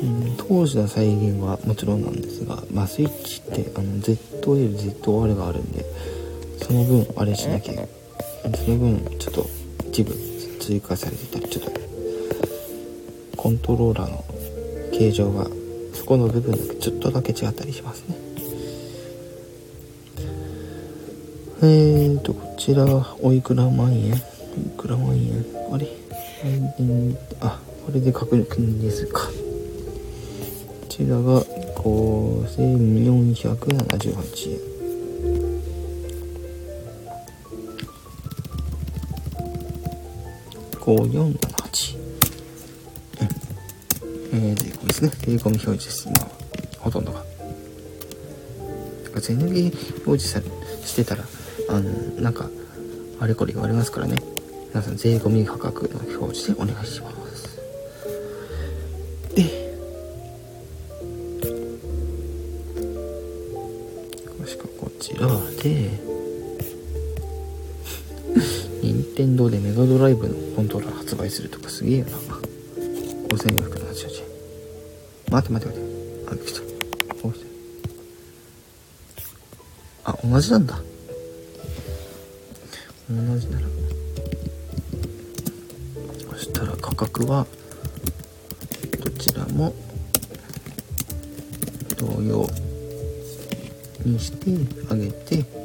[0.00, 5.84] うん、当工事の再現はもちろんなんですが、まあ、スイッチってあの ZL、ZR があるんで
[6.58, 7.74] その分あれしなきゃ
[8.64, 9.44] その分ちょっと
[9.88, 10.14] 一部
[10.60, 11.72] 追加されてたりちょっと
[13.36, 14.24] コントローラーの
[14.92, 15.61] 形状が
[16.02, 18.16] そこの部分だけちょっとだけ違ったりしますね。
[21.62, 24.14] えーとこちらはおいくら万円？
[24.14, 24.16] い
[24.76, 25.46] くら万円？
[25.72, 25.86] あれ？
[27.40, 29.20] あこれで確認ですか。
[29.20, 29.26] こ
[30.88, 31.44] ちらが
[31.76, 34.58] 5478円。
[40.80, 41.51] 5478
[45.02, 45.36] ですね。
[45.36, 46.08] 税込み表示です。
[46.08, 46.30] 今は
[46.78, 47.24] ほとんどが。
[49.20, 50.40] 全抜き表示さ
[50.86, 51.24] してたら
[51.68, 51.90] あの
[52.20, 52.48] なんか
[53.20, 54.16] あれこれ言われますからね。
[54.70, 57.60] 皆さん税込み価格の表示でお願いします。
[59.34, 59.42] で
[64.40, 65.28] もしくはこちら
[65.62, 65.90] で
[68.82, 72.12] 任天堂でメガドライブのコントローラー発売するとかすげえよな。
[73.28, 73.81] 5478円
[75.32, 76.28] 待って待って待って。
[76.28, 76.62] あびっくりした
[80.04, 80.76] あ同じなんだ。
[83.08, 83.66] 同じなら。
[86.30, 87.46] そしたら価格は
[89.00, 89.72] どちらも
[91.96, 92.46] 同様
[94.04, 94.50] にして
[94.90, 95.61] あげて。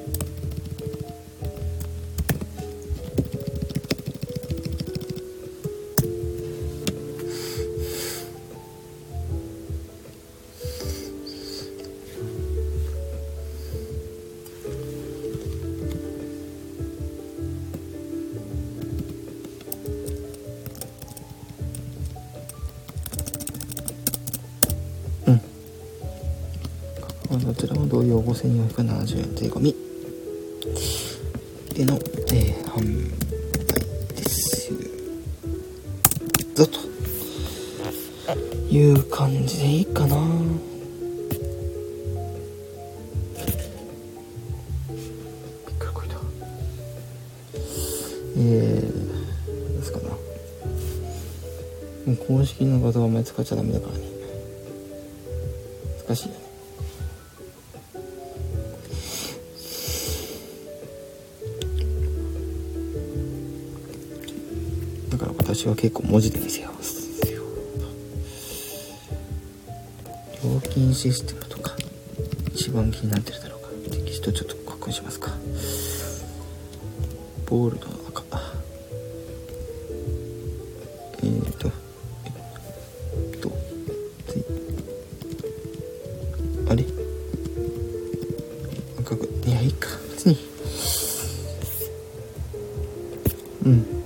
[93.68, 93.97] う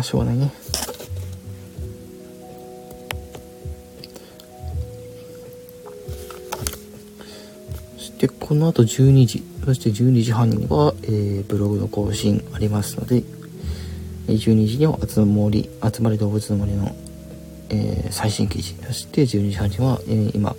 [0.00, 0.50] あしょうがないね。
[7.96, 13.22] そしてこの後12時そして12時半には、えーブログの更新ありますので
[14.26, 16.94] 12時には集まり集まり動物の森の、
[17.68, 20.56] えー最新記事そして12時半には、えー今、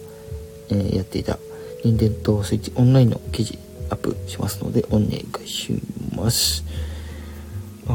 [0.69, 1.39] えーやっていた
[1.83, 3.57] 任天堂スイッチオンラインの記事
[3.89, 5.73] アップしますのでお願いし
[6.15, 6.63] ます、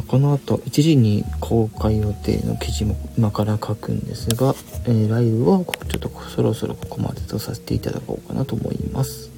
[0.08, 4.54] この後1時に公開予定の記事も今から書くんですが、
[4.84, 9.30] えーライブはちょっとそろそろここまでとさせていただこうかなと思います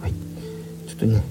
[0.00, 0.12] はい
[0.88, 1.22] ちょっとね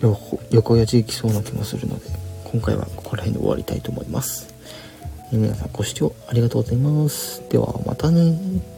[0.00, 2.06] 横横やじいきそうな気もするので
[2.50, 4.54] 今回はここら辺で終わりたいと思います。
[5.30, 7.42] 皆さんご視聴ありがとうございます。
[7.50, 8.77] ではまたね。